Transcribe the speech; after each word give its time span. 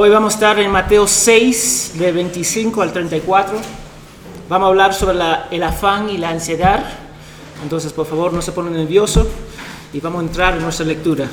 Hoy 0.00 0.10
vamos 0.10 0.34
a 0.34 0.36
estar 0.36 0.60
en 0.60 0.70
Mateo 0.70 1.08
6, 1.08 1.94
de 1.98 2.12
25 2.12 2.82
al 2.82 2.92
34. 2.92 3.58
Vamos 4.48 4.66
a 4.66 4.68
hablar 4.68 4.94
sobre 4.94 5.18
el 5.50 5.62
afán 5.64 6.08
y 6.08 6.18
la 6.18 6.30
ansiedad. 6.30 6.84
Entonces, 7.64 7.92
por 7.92 8.06
favor, 8.06 8.32
no 8.32 8.40
se 8.40 8.52
pongan 8.52 8.74
nerviosos 8.74 9.26
y 9.92 9.98
vamos 9.98 10.22
a 10.22 10.26
entrar 10.26 10.54
en 10.54 10.62
nuestra 10.62 10.86
lectura. 10.86 11.28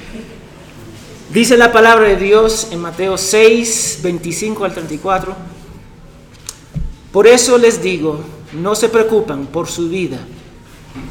Dice 1.34 1.58
la 1.58 1.72
palabra 1.72 2.08
de 2.08 2.16
Dios 2.16 2.68
en 2.70 2.80
Mateo 2.80 3.18
6, 3.18 4.00
25 4.02 4.64
al 4.64 4.72
34. 4.72 5.36
Por 7.12 7.26
eso 7.26 7.58
les 7.58 7.82
digo, 7.82 8.18
no 8.54 8.74
se 8.74 8.88
preocupen 8.88 9.44
por 9.48 9.68
su 9.68 9.90
vida, 9.90 10.16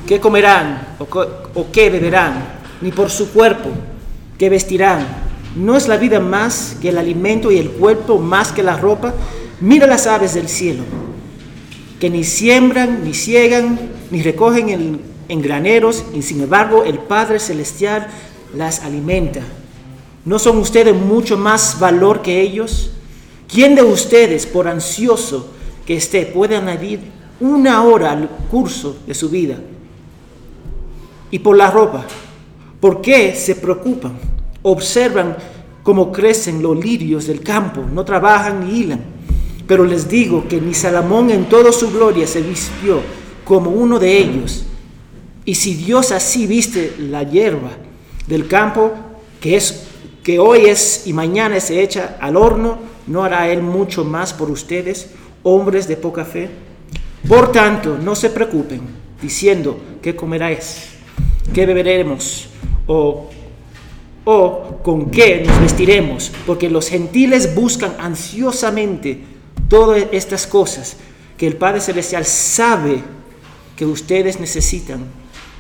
qué 0.08 0.20
comerán 0.20 0.96
o 0.98 1.68
qué 1.72 1.92
beberán, 1.92 2.62
ni 2.82 2.92
por 2.92 3.12
su 3.12 3.30
cuerpo, 3.32 3.70
qué 4.40 4.50
vestirán. 4.50 5.23
¿No 5.56 5.78
es 5.78 5.88
la 5.88 5.98
vida 5.98 6.20
más 6.20 6.78
que 6.82 6.90
el 6.90 6.98
alimento 6.98 7.52
y 7.52 7.58
el 7.58 7.70
cuerpo 7.70 8.18
más 8.18 8.52
que 8.52 8.64
la 8.64 8.76
ropa? 8.76 9.14
Mira 9.62 9.86
las 9.86 10.08
aves 10.08 10.34
del 10.34 10.50
cielo, 10.50 10.84
que 12.00 12.10
ni 12.10 12.24
siembran, 12.24 13.04
ni 13.04 13.14
ciegan, 13.14 13.80
ni 14.10 14.24
recogen 14.24 14.70
en, 14.70 15.02
en 15.30 15.42
graneros, 15.42 16.06
y 16.14 16.24
sin 16.24 16.42
embargo 16.42 16.84
el 16.84 16.98
Padre 17.00 17.40
Celestial 17.40 18.08
las 18.56 18.82
alimenta. 18.82 19.42
¿No 20.26 20.40
son 20.40 20.58
ustedes 20.58 20.96
mucho 20.96 21.38
más 21.38 21.80
valor 21.80 22.22
que 22.22 22.42
ellos? 22.42 22.92
¿Quién 23.48 23.76
de 23.76 23.84
ustedes, 23.84 24.48
por 24.48 24.68
ansioso 24.68 25.52
que 25.86 25.98
esté, 25.98 26.26
puede 26.26 26.56
añadir 26.56 27.00
una 27.40 27.84
hora 27.84 28.12
al 28.12 28.28
curso 28.50 28.98
de 29.06 29.14
su 29.14 29.30
vida? 29.30 29.58
Y 31.30 31.40
por 31.40 31.56
la 31.56 31.70
ropa, 31.70 32.06
¿por 32.80 33.02
qué 33.02 33.36
se 33.36 33.56
preocupan? 33.56 34.33
Observan 34.64 35.38
cómo 35.84 36.12
crecen 36.12 36.62
los 36.62 36.78
lirios 36.78 37.28
del 37.28 37.42
campo, 37.42 37.84
no 37.94 38.04
trabajan 38.04 38.66
ni 38.66 38.80
hilan. 38.80 39.02
Pero 39.68 39.86
les 39.86 40.10
digo 40.10 40.48
que 40.48 40.60
ni 40.60 40.74
Salomón 40.74 41.30
en 41.30 41.46
toda 41.46 41.72
su 41.72 41.92
gloria 41.92 42.28
se 42.28 42.42
vistió 42.42 43.02
como 43.46 43.70
uno 43.70 44.00
de 44.00 44.18
ellos. 44.18 44.66
Y 45.46 45.56
si 45.56 45.76
Dios 45.76 46.12
así 46.12 46.48
viste 46.48 46.96
la 46.98 47.24
hierba 47.24 47.72
del 48.28 48.48
campo, 48.48 48.94
que, 49.42 49.58
es, 49.58 49.84
que 50.24 50.40
hoy 50.40 50.66
es 50.66 51.06
y 51.06 51.14
mañana 51.14 51.60
se 51.60 51.82
echa 51.82 52.18
al 52.20 52.38
horno, 52.38 52.80
¿no 53.08 53.24
hará 53.24 53.50
Él 53.50 53.62
mucho 53.62 54.06
más 54.06 54.34
por 54.34 54.50
ustedes, 54.50 55.12
hombres 55.44 55.88
de 55.88 55.98
poca 55.98 56.24
fe? 56.24 56.50
Por 57.28 57.52
tanto, 57.52 57.98
no 58.02 58.16
se 58.16 58.30
preocupen 58.30 58.82
diciendo, 59.22 59.80
¿qué 60.02 60.16
comerás? 60.16 60.90
¿Qué 61.54 61.66
beberemos? 61.66 62.48
¿O 62.88 63.30
o 64.26 64.80
con 64.84 65.12
qué 65.12 65.44
nos 65.46 65.60
vestiremos, 65.60 66.32
porque 66.46 66.70
los 66.70 66.90
gentiles 66.90 67.54
buscan 67.56 67.96
ansiosamente 68.00 69.22
todas 69.68 70.06
estas 70.12 70.48
cosas 70.48 70.98
que 71.38 71.48
el 71.48 71.58
Padre 71.58 71.82
Celestial 71.82 72.26
sabe 72.26 73.02
que 73.76 73.86
ustedes 73.86 74.40
necesitan, 74.40 75.04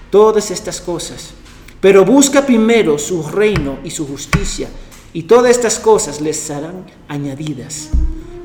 todas 0.09 0.51
estas 0.51 0.79
cosas. 0.79 1.33
Pero 1.81 2.05
busca 2.05 2.45
primero 2.45 2.97
su 2.97 3.23
reino 3.23 3.79
y 3.83 3.89
su 3.89 4.07
justicia, 4.07 4.69
y 5.11 5.23
todas 5.23 5.51
estas 5.51 5.79
cosas 5.79 6.21
les 6.21 6.37
serán 6.37 6.85
añadidas. 7.07 7.89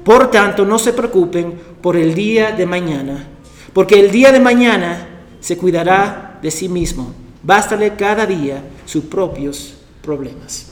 Por 0.04 0.30
tanto, 0.30 0.64
no 0.64 0.78
se 0.78 0.92
preocupen 0.92 1.60
por 1.80 1.96
el 1.96 2.14
día 2.14 2.52
de 2.52 2.66
mañana, 2.66 3.28
porque 3.72 4.00
el 4.00 4.10
día 4.10 4.32
de 4.32 4.40
mañana 4.40 5.06
se 5.40 5.56
cuidará 5.56 6.40
de 6.42 6.50
sí 6.50 6.68
mismo. 6.68 7.12
Bástale 7.42 7.94
cada 7.94 8.26
día 8.26 8.64
sus 8.84 9.04
propios 9.04 9.77
problemas. 10.08 10.68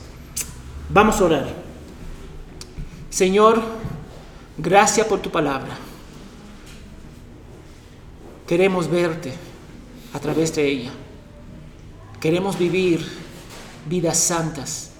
Vamos 0.88 1.20
a 1.20 1.24
orar. 1.24 1.54
Señor, 3.10 3.62
gracias 4.56 5.06
por 5.06 5.20
tu 5.20 5.30
palabra. 5.30 5.76
Queremos 8.46 8.88
verte 8.88 9.34
a 10.14 10.20
través 10.20 10.54
de 10.54 10.66
ella. 10.66 10.90
Queremos 12.18 12.58
vivir 12.58 13.06
vidas 13.86 14.16
santas, 14.16 14.92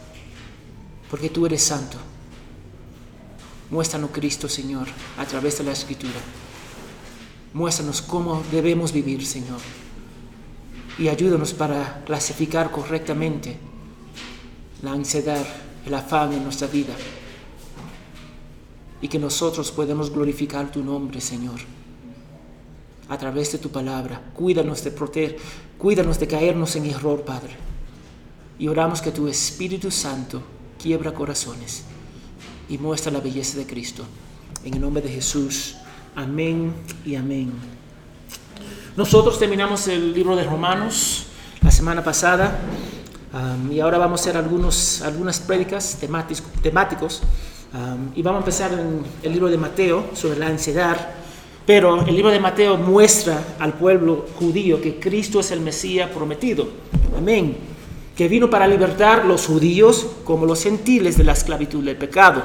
porque 1.11 1.31
tú 1.31 1.47
eres 1.47 1.63
santo. 1.63 1.97
Muéstranos 3.71 4.11
Cristo, 4.11 4.51
Señor, 4.51 4.87
a 5.17 5.25
través 5.25 5.57
de 5.57 5.65
la 5.65 5.73
Escritura. 5.73 6.21
Muéstranos 7.55 8.03
cómo 8.03 8.43
debemos 8.53 8.93
vivir, 8.93 9.25
Señor. 9.25 9.61
Y 10.99 11.09
ayúdanos 11.09 11.55
para 11.55 12.03
clasificar 12.05 12.71
correctamente 12.71 13.66
la 14.83 14.93
ansiedad, 14.93 15.45
el 15.87 15.95
afán 15.95 16.33
en 16.33 16.45
nuestra 16.45 16.67
vida. 16.67 16.95
Y 19.01 19.09
que 19.09 19.19
nosotros 19.19 19.71
podemos 19.73 20.11
glorificar 20.11 20.71
tu 20.71 20.83
nombre, 20.83 21.21
Señor, 21.21 21.61
a 23.09 23.19
través 23.19 23.53
de 23.53 23.59
tu 23.59 23.71
palabra. 23.71 24.21
Cuídanos 24.35 24.83
de 24.85 24.91
proteger, 24.91 25.37
cuídanos 25.79 26.19
de 26.19 26.27
caernos 26.27 26.77
en 26.77 26.87
error, 26.87 27.23
Padre. 27.23 27.55
Y 28.59 28.69
oramos 28.69 29.03
que 29.03 29.13
tu 29.13 29.29
Espíritu 29.29 29.91
Santo 29.91 30.43
quiebra 30.83 31.13
corazones 31.13 31.85
y 32.69 32.79
muestra 32.79 33.13
la 33.13 33.21
belleza 33.21 33.59
de 33.59 33.67
Cristo. 33.67 34.05
En 34.65 34.75
el 34.75 34.81
nombre 34.81 35.03
de 35.03 35.11
Jesús. 35.11 35.77
Amén 36.15 36.73
y 37.05 37.15
amén. 37.15 37.53
Nosotros 38.97 39.39
terminamos 39.39 39.87
el 39.89 40.15
libro 40.15 40.35
de 40.35 40.45
Romanos 40.45 41.27
la 41.61 41.71
semana 41.71 42.03
pasada 42.03 42.59
y 43.71 43.81
ahora 43.81 43.99
vamos 43.99 44.21
a 44.21 44.23
hacer 44.23 44.37
algunos, 44.37 45.03
algunas 45.03 45.41
prédicas 45.41 45.99
temáticos, 46.01 46.45
temáticos 46.63 47.23
y 48.15 48.23
vamos 48.23 48.39
a 48.39 48.43
empezar 48.43 48.73
en 48.73 49.03
el 49.23 49.33
libro 49.33 49.49
de 49.49 49.59
Mateo 49.59 50.11
sobre 50.15 50.39
la 50.39 50.47
ansiedad. 50.47 50.97
Pero 51.67 52.07
el 52.07 52.15
libro 52.15 52.31
de 52.31 52.39
Mateo 52.39 52.77
muestra 52.77 53.57
al 53.59 53.75
pueblo 53.75 54.27
judío 54.39 54.81
que 54.81 55.01
Cristo 55.01 55.41
es 55.41 55.51
el 55.51 55.61
Mesías 55.61 56.09
prometido. 56.11 56.69
Amén. 57.17 57.57
Que 58.17 58.29
vino 58.29 58.49
para 58.49 58.69
libertar 58.69 59.25
los 59.25 59.47
judíos 59.47 60.07
como 60.25 60.47
los 60.47 60.63
gentiles 60.63 61.19
de 61.19 61.25
la 61.25 61.33
esclavitud 61.33 61.85
del 61.85 61.97
pecado, 61.97 62.45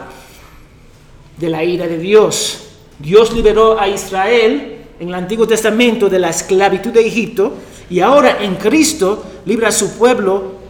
de 1.38 1.50
la 1.50 1.64
ira 1.64 1.88
de 1.88 2.00
Dios. 2.00 2.70
Dios 2.98 3.32
liberó 3.32 3.80
a 3.80 3.88
Israel 3.88 4.80
en 5.00 5.08
el 5.08 5.14
Antiguo 5.14 5.48
Testamento 5.48 6.10
de 6.10 6.20
la 6.20 6.30
esclavitud 6.30 6.92
de 6.92 7.06
Egipto 7.06 7.54
y 7.90 8.00
ahora 8.00 8.44
en 8.44 8.56
Cristo 8.56 9.24
libra 9.46 9.70
a 9.70 9.72
su 9.72 9.98
pueblo 9.98 10.61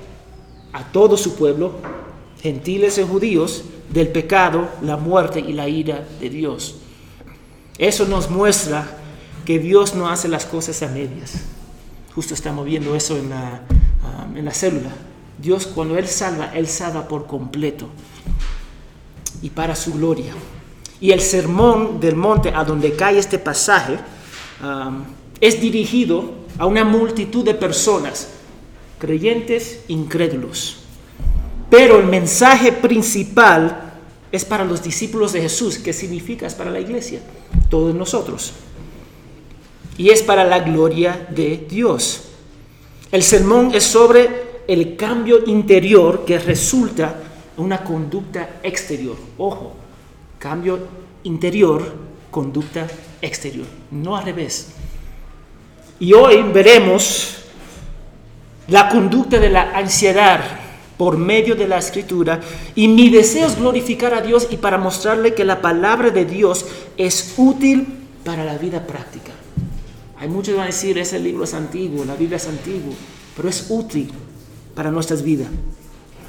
a 0.73 0.83
todo 0.91 1.17
su 1.17 1.35
pueblo, 1.35 1.73
gentiles 2.41 2.97
y 2.97 3.03
judíos, 3.03 3.63
del 3.91 4.07
pecado, 4.07 4.69
la 4.81 4.97
muerte 4.97 5.39
y 5.39 5.53
la 5.53 5.67
ira 5.67 6.07
de 6.19 6.29
Dios. 6.29 6.75
Eso 7.77 8.05
nos 8.05 8.29
muestra 8.29 8.97
que 9.45 9.59
Dios 9.59 9.95
no 9.95 10.09
hace 10.09 10.27
las 10.27 10.45
cosas 10.45 10.81
a 10.81 10.87
medias. 10.87 11.33
Justo 12.15 12.33
estamos 12.33 12.65
viendo 12.65 12.95
eso 12.95 13.17
en 13.17 13.29
la, 13.29 13.61
um, 14.25 14.37
en 14.37 14.45
la 14.45 14.53
célula. 14.53 14.91
Dios 15.37 15.67
cuando 15.67 15.97
Él 15.97 16.07
salva, 16.07 16.51
Él 16.53 16.67
salva 16.67 17.07
por 17.07 17.25
completo 17.25 17.87
y 19.41 19.49
para 19.49 19.75
su 19.75 19.93
gloria. 19.93 20.33
Y 20.99 21.11
el 21.11 21.21
sermón 21.21 21.99
del 21.99 22.15
monte 22.15 22.53
a 22.55 22.63
donde 22.63 22.95
cae 22.95 23.17
este 23.17 23.39
pasaje 23.39 23.97
um, 24.63 25.03
es 25.39 25.59
dirigido 25.59 26.31
a 26.59 26.65
una 26.65 26.85
multitud 26.85 27.43
de 27.43 27.55
personas 27.55 28.27
creyentes 29.01 29.81
incrédulos. 29.87 30.77
Pero 31.71 31.99
el 31.99 32.05
mensaje 32.05 32.71
principal 32.71 33.93
es 34.31 34.45
para 34.45 34.63
los 34.63 34.83
discípulos 34.83 35.33
de 35.33 35.41
Jesús, 35.41 35.79
que 35.79 35.91
significa 35.91 36.45
es 36.45 36.53
para 36.53 36.69
la 36.69 36.79
iglesia, 36.79 37.19
todos 37.69 37.95
nosotros. 37.95 38.53
Y 39.97 40.11
es 40.11 40.21
para 40.21 40.43
la 40.45 40.59
gloria 40.59 41.27
de 41.31 41.65
Dios. 41.67 42.25
El 43.11 43.23
sermón 43.23 43.71
es 43.73 43.83
sobre 43.83 44.61
el 44.67 44.95
cambio 44.95 45.43
interior 45.47 46.23
que 46.23 46.37
resulta 46.37 47.15
en 47.57 47.63
una 47.63 47.83
conducta 47.83 48.59
exterior. 48.61 49.17
Ojo, 49.39 49.73
cambio 50.37 50.77
interior, 51.23 51.91
conducta 52.29 52.87
exterior, 53.19 53.65
no 53.89 54.15
al 54.15 54.25
revés. 54.25 54.67
Y 55.99 56.13
hoy 56.13 56.43
veremos 56.53 57.40
la 58.71 58.87
conducta 58.87 59.37
de 59.37 59.49
la 59.49 59.77
ansiedad 59.77 60.39
por 60.97 61.17
medio 61.17 61.55
de 61.55 61.67
la 61.67 61.77
escritura 61.77 62.39
y 62.73 62.87
mi 62.87 63.09
deseo 63.09 63.47
es 63.47 63.57
glorificar 63.57 64.13
a 64.13 64.21
Dios 64.21 64.47
y 64.49 64.57
para 64.57 64.77
mostrarle 64.77 65.33
que 65.33 65.43
la 65.43 65.61
palabra 65.61 66.09
de 66.09 66.23
Dios 66.23 66.65
es 66.95 67.33
útil 67.35 67.85
para 68.23 68.45
la 68.45 68.57
vida 68.57 68.87
práctica. 68.87 69.33
Hay 70.17 70.29
muchos 70.29 70.53
que 70.53 70.57
van 70.57 70.63
a 70.63 70.67
decir, 70.67 70.97
ese 70.97 71.19
libro 71.19 71.43
es 71.43 71.53
antiguo, 71.53 72.05
la 72.05 72.15
Biblia 72.15 72.37
es 72.37 72.47
antiguo, 72.47 72.93
pero 73.35 73.49
es 73.49 73.65
útil 73.69 74.09
para 74.73 74.89
nuestras 74.89 75.21
vidas. 75.21 75.49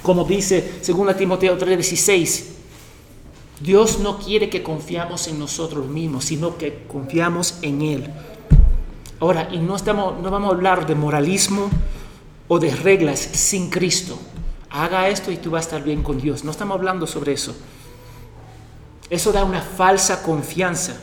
Como 0.03 0.25
dice 0.25 0.81
2 0.85 1.17
Timoteo 1.17 1.57
3:16, 1.57 2.45
Dios 3.61 4.01
no 4.01 4.19
quiere 4.19 4.51
que 4.51 4.65
confiamos 4.65 5.29
en 5.29 5.39
nosotros 5.39 5.87
mismos, 5.87 6.25
sino 6.25 6.59
que 6.59 6.87
confiamos 6.89 7.59
en 7.63 7.83
Él. 7.83 8.11
Ahora, 9.21 9.49
y 9.53 9.59
no, 9.59 9.77
estamos, 9.77 10.21
no 10.21 10.29
vamos 10.33 10.51
a 10.51 10.57
hablar 10.57 10.87
de 10.89 10.97
moralismo, 10.97 11.71
o 12.53 12.59
de 12.59 12.71
reglas 12.71 13.19
sin 13.19 13.71
Cristo. 13.71 14.19
haga 14.69 15.09
esto 15.09 15.33
y 15.33 15.39
tú 15.39 15.53
vas 15.53 15.65
a 15.65 15.69
estar 15.69 15.83
bien 15.83 16.03
con 16.03 16.21
Dios. 16.21 16.45
No 16.45 16.51
estamos 16.51 16.75
hablando 16.75 17.07
sobre 17.07 17.33
eso. 17.33 17.57
Eso 19.09 19.33
da 19.33 19.43
una 19.43 19.63
falsa 19.63 20.23
confianza 20.23 21.01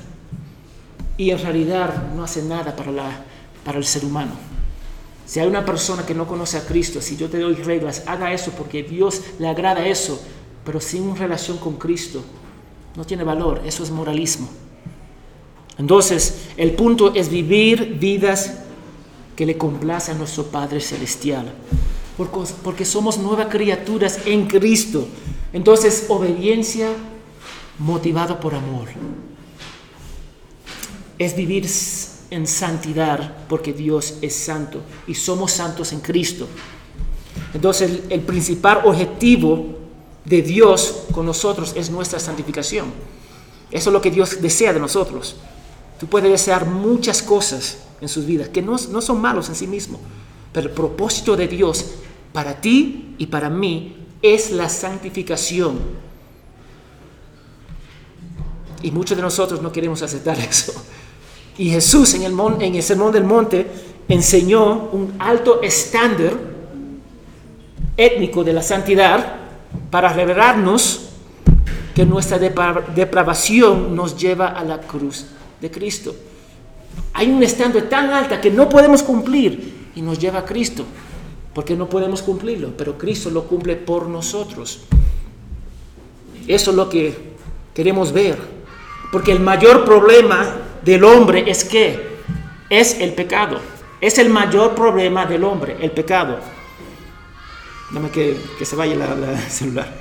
y 1.18 1.32
en 1.32 1.40
realidad 1.40 2.12
no 2.16 2.24
hace 2.24 2.44
nada 2.44 2.76
para, 2.76 2.92
la, 2.92 3.26
para 3.66 3.80
el 3.80 3.84
ser 3.84 4.06
humano. 4.06 4.34
Si 5.26 5.40
hay 5.40 5.48
una 5.48 5.66
persona 5.66 6.06
que 6.06 6.14
no 6.14 6.28
conoce 6.28 6.56
a 6.56 6.66
Cristo, 6.68 7.02
si 7.02 7.18
yo 7.18 7.30
te 7.30 7.40
doy 7.40 7.56
reglas, 7.56 8.04
haga 8.06 8.32
eso 8.32 8.52
porque 8.52 8.84
Dios 8.84 9.20
le 9.40 9.48
agrada 9.48 9.88
eso, 9.88 10.22
pero 10.64 10.80
sin 10.80 11.16
relación 11.16 11.58
con 11.58 11.78
Cristo, 11.78 12.24
no 12.96 13.06
tiene 13.06 13.24
valor, 13.24 13.64
eso 13.66 13.82
es 13.82 13.90
moralismo. 13.90 14.48
Entonces, 15.80 16.50
el 16.58 16.74
punto 16.74 17.12
es 17.16 17.28
vivir 17.28 17.98
vidas 18.00 18.69
que 19.40 19.46
le 19.46 19.58
complacen 19.58 20.16
a 20.16 20.18
nuestro 20.18 20.48
Padre 20.48 20.82
Celestial, 20.82 21.50
porque 22.62 22.84
somos 22.84 23.18
nuevas 23.18 23.48
criaturas 23.48 24.20
en 24.26 24.48
Cristo. 24.48 25.08
Entonces, 25.54 26.08
obediencia 26.10 26.90
motivado 27.78 28.38
por 28.42 28.54
amor. 28.54 28.90
Es 31.18 31.38
vivir 31.38 31.66
en 32.32 32.48
santidad 32.48 33.46
porque 33.48 33.72
Dios 33.72 34.16
es 34.22 34.36
santo 34.36 34.82
y 35.08 35.16
somos 35.16 35.54
santos 35.54 35.94
en 35.94 36.02
Cristo. 36.02 36.46
Entonces 37.54 38.02
el, 38.10 38.20
principal 38.20 38.82
objetivo 38.84 39.68
de 40.26 40.42
Dios 40.42 41.04
con 41.14 41.26
nosotros 41.26 41.72
es 41.78 41.90
nuestra 41.90 42.20
santificación. 42.20 42.88
Eso 43.72 43.90
es 43.90 43.94
lo 43.94 44.02
que 44.02 44.12
Dios 44.12 44.42
desea 44.42 44.74
de 44.74 44.82
nosotros. 44.82 45.38
Tú 46.00 46.08
puedes 46.08 46.32
desear 46.32 46.66
muchas 46.66 47.22
cosas 47.22 47.80
en 48.00 48.08
sus 48.08 48.26
vidas 48.26 48.50
que 48.50 48.62
no, 48.62 48.78
no 48.92 49.02
son 49.02 49.20
malos 49.20 49.50
en 49.50 49.56
sí 49.56 49.68
mismos, 49.68 50.00
pero 50.54 50.70
el 50.70 50.74
propósito 50.74 51.36
de 51.36 51.48
Dios 51.48 51.86
para 52.32 52.62
ti 52.62 53.16
y 53.18 53.28
para 53.28 53.50
mí 53.50 53.98
es 54.22 54.52
la 54.52 54.70
santificación 54.70 55.80
y 58.82 58.92
muchos 58.92 59.18
de 59.18 59.24
nosotros 59.24 59.62
no 59.62 59.72
queremos 59.72 60.02
aceptar 60.02 60.40
eso. 60.50 60.74
Y 61.58 61.70
Jesús 61.70 62.14
en 62.14 62.24
el, 62.24 62.34
en 62.62 62.76
el 62.76 62.84
Sermón 62.84 63.12
del 63.12 63.26
Monte 63.26 63.68
enseñó 64.08 64.90
un 64.92 65.16
alto 65.20 65.62
estándar 65.62 66.34
étnico 67.98 68.44
de 68.44 68.54
la 68.54 68.64
santidad 68.64 69.36
para 69.92 70.14
revelarnos 70.14 71.10
que 71.94 72.06
nuestra 72.06 72.40
depravación 72.40 73.94
nos 73.94 74.16
lleva 74.16 74.48
a 74.48 74.64
la 74.64 74.80
cruz 74.80 75.26
de 75.62 75.72
Cristo. 75.72 76.16
Hay 77.14 77.30
un 77.30 77.44
estándar 77.44 77.84
tan 77.84 78.12
alto 78.12 78.40
que 78.42 78.52
no 78.52 78.70
podemos 78.70 79.04
cumplir 79.04 79.90
y 79.96 80.02
nos 80.02 80.20
lleva 80.20 80.40
a 80.40 80.46
Cristo, 80.46 80.86
porque 81.54 81.76
no 81.76 81.90
podemos 81.90 82.22
cumplirlo, 82.22 82.74
pero 82.78 82.98
Cristo 82.98 83.30
lo 83.30 83.44
cumple 83.44 83.76
por 83.76 84.08
nosotros. 84.08 84.82
Eso 86.48 86.72
es 86.72 86.78
lo 86.78 86.90
que 86.90 87.16
queremos 87.74 88.12
ver. 88.12 88.38
Porque 89.12 89.32
el 89.32 89.40
mayor 89.40 89.86
problema 89.86 90.56
del 90.84 91.04
hombre 91.04 91.50
es 91.50 91.64
que 91.64 92.20
es 92.70 93.00
el 93.00 93.14
pecado. 93.14 93.60
Es 94.02 94.18
el 94.18 94.30
mayor 94.30 94.76
problema 94.76 95.26
del 95.26 95.44
hombre, 95.44 95.78
el 95.82 95.92
pecado. 95.92 96.40
Dame 97.92 98.10
que, 98.12 98.38
se 98.64 98.76
vaya 98.76 98.96
la, 98.96 99.38
celular. 99.50 99.94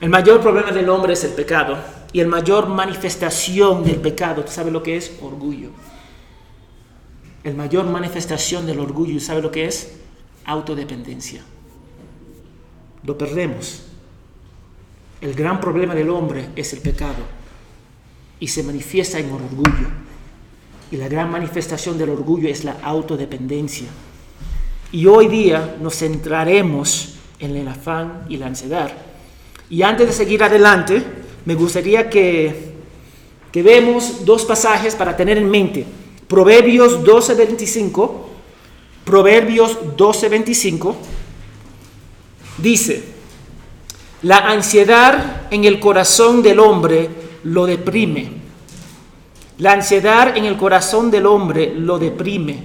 el 0.00 0.08
mayor 0.08 0.40
problema 0.40 0.72
del 0.72 0.88
hombre 0.88 1.12
es 1.12 1.24
el 1.24 1.32
pecado. 1.32 1.78
Y 2.12 2.20
el 2.20 2.26
mayor 2.26 2.68
manifestación 2.68 3.84
del 3.84 3.96
pecado, 3.96 4.44
¿tú 4.44 4.50
sabes 4.50 4.72
lo 4.72 4.82
que 4.82 4.96
es? 4.96 5.12
Orgullo. 5.20 5.70
El 7.44 7.54
mayor 7.54 7.86
manifestación 7.86 8.66
del 8.66 8.80
orgullo, 8.80 9.20
¿sabe 9.20 9.42
lo 9.42 9.50
que 9.50 9.66
es? 9.66 9.96
Autodependencia. 10.44 11.42
Lo 13.04 13.16
perdemos. 13.16 13.82
El 15.20 15.34
gran 15.34 15.60
problema 15.60 15.94
del 15.94 16.10
hombre 16.10 16.48
es 16.56 16.72
el 16.72 16.80
pecado 16.80 17.24
y 18.40 18.48
se 18.48 18.62
manifiesta 18.62 19.18
en 19.18 19.30
orgullo. 19.30 19.88
Y 20.90 20.96
la 20.96 21.08
gran 21.08 21.30
manifestación 21.30 21.98
del 21.98 22.10
orgullo 22.10 22.48
es 22.48 22.64
la 22.64 22.76
autodependencia. 22.82 23.88
Y 24.90 25.06
hoy 25.06 25.28
día 25.28 25.76
nos 25.80 25.96
centraremos 25.96 27.16
en 27.38 27.56
el 27.56 27.68
afán 27.68 28.24
y 28.28 28.38
la 28.38 28.46
ansiedad. 28.46 28.90
Y 29.68 29.82
antes 29.82 30.06
de 30.06 30.12
seguir 30.12 30.42
adelante, 30.42 31.04
me 31.48 31.54
gustaría 31.54 32.10
que, 32.10 32.74
que 33.50 33.62
vemos 33.62 34.26
dos 34.26 34.44
pasajes 34.44 34.94
para 34.94 35.16
tener 35.16 35.38
en 35.38 35.48
mente. 35.48 35.86
Proverbios 36.28 37.02
12:25. 37.02 38.10
Proverbios 39.02 39.78
12:25 39.96 40.94
dice, 42.58 43.02
la 44.20 44.36
ansiedad 44.50 45.46
en 45.50 45.64
el 45.64 45.80
corazón 45.80 46.42
del 46.42 46.60
hombre 46.60 47.08
lo 47.44 47.64
deprime. 47.64 48.28
La 49.56 49.72
ansiedad 49.72 50.36
en 50.36 50.44
el 50.44 50.58
corazón 50.58 51.10
del 51.10 51.24
hombre 51.24 51.72
lo 51.74 51.98
deprime, 51.98 52.62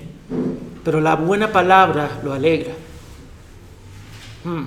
pero 0.84 1.00
la 1.00 1.16
buena 1.16 1.54
palabra 1.54 2.20
lo 2.22 2.34
alegra. 2.34 2.74
Hmm. 4.44 4.66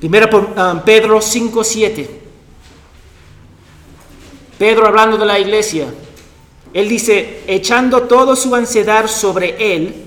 Primera 0.00 0.28
um, 0.36 0.80
Pedro 0.80 1.22
5, 1.22 1.62
7. 1.62 2.25
Pedro 4.58 4.86
hablando 4.86 5.18
de 5.18 5.26
la 5.26 5.38
iglesia, 5.38 5.92
él 6.72 6.88
dice, 6.88 7.42
echando 7.46 8.02
toda 8.02 8.36
su 8.36 8.54
ansiedad 8.54 9.06
sobre 9.06 9.74
él, 9.74 10.06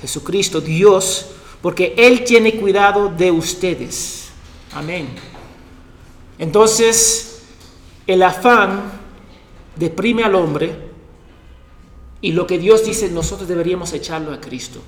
Jesucristo, 0.00 0.60
Dios, 0.60 1.26
porque 1.60 1.94
Él 1.96 2.24
tiene 2.24 2.54
cuidado 2.56 3.08
de 3.08 3.30
ustedes. 3.30 4.28
Amén. 4.72 5.08
Entonces, 6.38 7.42
el 8.06 8.22
afán 8.22 8.92
deprime 9.76 10.24
al 10.24 10.34
hombre 10.34 10.88
y 12.20 12.32
lo 12.32 12.46
que 12.46 12.58
Dios 12.58 12.84
dice, 12.84 13.08
nosotros 13.10 13.48
deberíamos 13.48 13.92
echarlo 13.92 14.32
a 14.32 14.40
Cristo. 14.40 14.80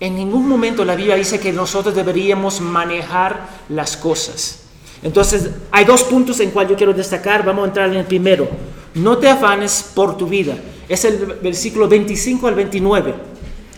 En 0.00 0.16
ningún 0.16 0.48
momento 0.48 0.84
la 0.84 0.94
Biblia 0.94 1.16
dice 1.16 1.40
que 1.40 1.52
nosotros 1.52 1.94
deberíamos 1.94 2.60
manejar 2.60 3.48
las 3.68 3.96
cosas. 3.96 4.67
Entonces, 5.02 5.50
hay 5.70 5.84
dos 5.84 6.02
puntos 6.04 6.40
en 6.40 6.50
cual 6.50 6.68
yo 6.68 6.76
quiero 6.76 6.92
destacar. 6.92 7.44
Vamos 7.44 7.64
a 7.64 7.68
entrar 7.68 7.88
en 7.90 7.96
el 7.96 8.04
primero. 8.04 8.48
No 8.94 9.18
te 9.18 9.28
afanes 9.28 9.90
por 9.94 10.16
tu 10.16 10.26
vida. 10.26 10.56
Es 10.88 11.04
el 11.04 11.16
versículo 11.42 11.88
25 11.88 12.46
al 12.48 12.54
29. 12.54 13.14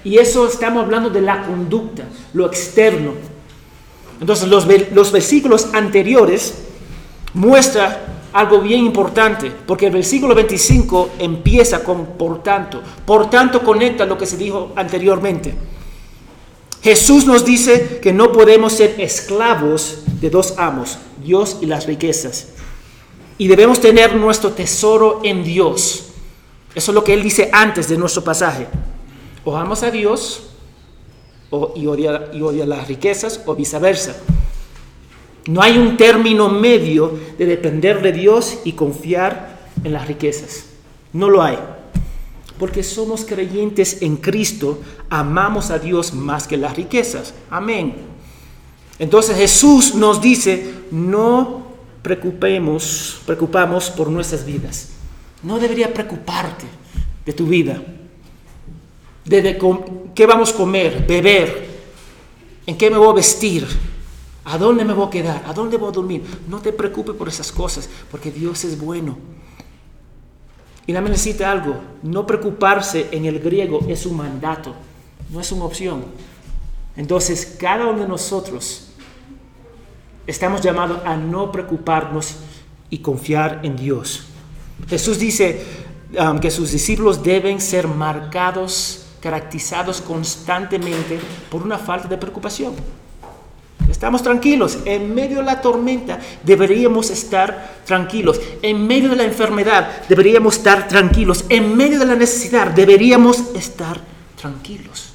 Y 0.05 0.17
eso 0.19 0.49
estamos 0.49 0.85
hablando 0.85 1.11
de 1.11 1.21
la 1.21 1.43
conducta, 1.43 2.05
lo 2.33 2.47
externo. 2.47 3.13
Entonces 4.21 4.49
los, 4.49 4.67
los 4.93 5.13
versículos 5.13 5.69
anteriores 5.73 6.55
muestran 7.35 7.97
algo 8.33 8.61
bien 8.61 8.85
importante, 8.87 9.51
porque 9.67 9.87
el 9.87 9.93
versículo 9.93 10.35
25 10.35 11.11
empieza 11.19 11.83
con 11.83 12.07
por 12.17 12.43
tanto. 12.43 12.83
Por 13.05 13.29
tanto 13.29 13.63
conecta 13.63 14.07
lo 14.07 14.17
que 14.17 14.27
se 14.27 14.37
dijo 14.37 14.73
anteriormente. 14.77 15.55
Jesús 16.83 17.27
nos 17.27 17.45
dice 17.45 17.99
que 18.01 18.13
no 18.13 18.33
podemos 18.33 18.73
ser 18.73 18.95
esclavos 18.99 20.03
de 20.21 20.31
dos 20.31 20.55
amos, 20.57 20.99
Dios 21.23 21.59
y 21.61 21.67
las 21.67 21.87
riquezas. 21.87 22.49
Y 23.39 23.49
debemos 23.49 23.81
tener 23.81 24.15
nuestro 24.15 24.53
tesoro 24.53 25.21
en 25.25 25.43
Dios. 25.45 26.11
Eso 26.75 26.91
es 26.91 26.95
lo 26.95 27.03
que 27.03 27.15
Él 27.15 27.23
dice 27.23 27.51
antes 27.53 27.89
de 27.89 27.97
nuestro 27.97 28.23
pasaje. 28.23 28.67
O 29.45 29.57
amas 29.57 29.83
a 29.83 29.91
Dios 29.91 30.51
y, 31.75 31.87
odia, 31.87 32.31
y 32.33 32.43
odia 32.43 32.67
las 32.67 32.87
riquezas 32.87 33.43
o 33.47 33.55
viceversa. 33.55 34.17
No 35.47 35.63
hay 35.63 35.79
un 35.79 35.97
término 35.97 36.49
medio 36.49 37.19
de 37.39 37.47
depender 37.47 38.03
de 38.03 38.13
Dios 38.13 38.59
y 38.65 38.73
confiar 38.73 39.59
en 39.83 39.93
las 39.93 40.07
riquezas. 40.07 40.67
No 41.13 41.29
lo 41.29 41.43
hay. 41.43 41.59
Porque 42.59 42.83
somos 42.83 43.25
creyentes 43.25 44.03
en 44.03 44.17
Cristo, 44.17 44.81
amamos 45.09 45.71
a 45.71 45.79
Dios 45.79 46.13
más 46.13 46.47
que 46.47 46.59
las 46.59 46.77
riquezas. 46.77 47.33
Amén. 47.49 47.95
Entonces 49.01 49.37
Jesús 49.37 49.97
nos 49.97 50.21
dice, 50.21 50.73
no 50.93 51.67
preocupemos, 52.03 53.21
preocupamos 53.27 53.91
por 53.91 54.09
nuestras 54.09 54.47
vidas. 54.47 54.91
No 55.43 55.59
debería 55.59 55.93
preocuparte 55.93 56.67
de 57.27 57.33
tu 57.33 57.47
vida 57.47 57.83
de, 59.25 59.59
qué 60.15 60.27
vamos 60.27 60.53
a 60.53 60.57
comer, 60.57 61.07
beber, 61.07 61.69
en 62.67 62.77
qué 62.77 62.91
me 62.91 62.99
voy 62.99 63.09
a 63.09 63.15
vestir, 63.15 63.67
a 64.45 64.59
dónde 64.59 64.85
me 64.85 64.93
voy 64.93 65.07
a 65.07 65.11
quedar, 65.11 65.45
a 65.47 65.53
dónde 65.53 65.77
voy 65.77 65.89
a 65.89 65.93
dormir. 65.93 66.23
No 66.49 66.59
te 66.59 66.73
preocupes 66.73 67.15
por 67.15 67.29
esas 67.29 67.53
cosas, 67.53 67.89
porque 68.11 68.31
Dios 68.31 68.65
es 68.65 68.81
bueno. 68.81 69.17
Y 70.87 70.93
me 70.93 71.01
necesita 71.03 71.51
algo, 71.51 71.77
no 72.03 72.27
preocuparse 72.27 73.09
en 73.13 73.25
el 73.25 73.39
griego 73.39 73.81
es 73.89 74.07
un 74.07 74.17
mandato, 74.17 74.75
no 75.31 75.41
es 75.41 75.53
una 75.53 75.65
opción. 75.65 76.05
Entonces, 76.97 77.57
cada 77.59 77.87
uno 77.87 78.01
de 78.01 78.09
nosotros 78.09 78.89
estamos 80.31 80.61
llamados 80.61 81.01
a 81.05 81.17
no 81.17 81.51
preocuparnos 81.51 82.37
y 82.89 82.99
confiar 82.99 83.61
en 83.63 83.77
Dios. 83.77 84.25
Jesús 84.89 85.19
dice 85.19 85.65
um, 86.19 86.39
que 86.39 86.51
sus 86.51 86.73
discípulos 86.73 87.23
deben 87.23 87.61
ser 87.61 87.87
marcados 87.89 89.07
caracterizados 89.21 90.01
constantemente 90.01 91.19
por 91.51 91.63
una 91.63 91.79
falta 91.79 92.09
de 92.09 92.17
preocupación. 92.17 92.75
Estamos 93.89 94.23
tranquilos. 94.23 94.79
En 94.85 95.15
medio 95.15 95.39
de 95.39 95.45
la 95.45 95.61
tormenta 95.61 96.19
deberíamos 96.43 97.11
estar 97.11 97.83
tranquilos. 97.85 98.41
En 98.63 98.87
medio 98.87 99.11
de 99.11 99.17
la 99.17 99.25
enfermedad 99.25 100.07
deberíamos 100.09 100.57
estar 100.57 100.89
tranquilos. 100.89 101.45
En 101.49 101.77
medio 101.77 101.99
de 101.99 102.07
la 102.07 102.15
necesidad 102.15 102.69
deberíamos 102.69 103.55
estar 103.55 104.01
tranquilos. 104.41 105.10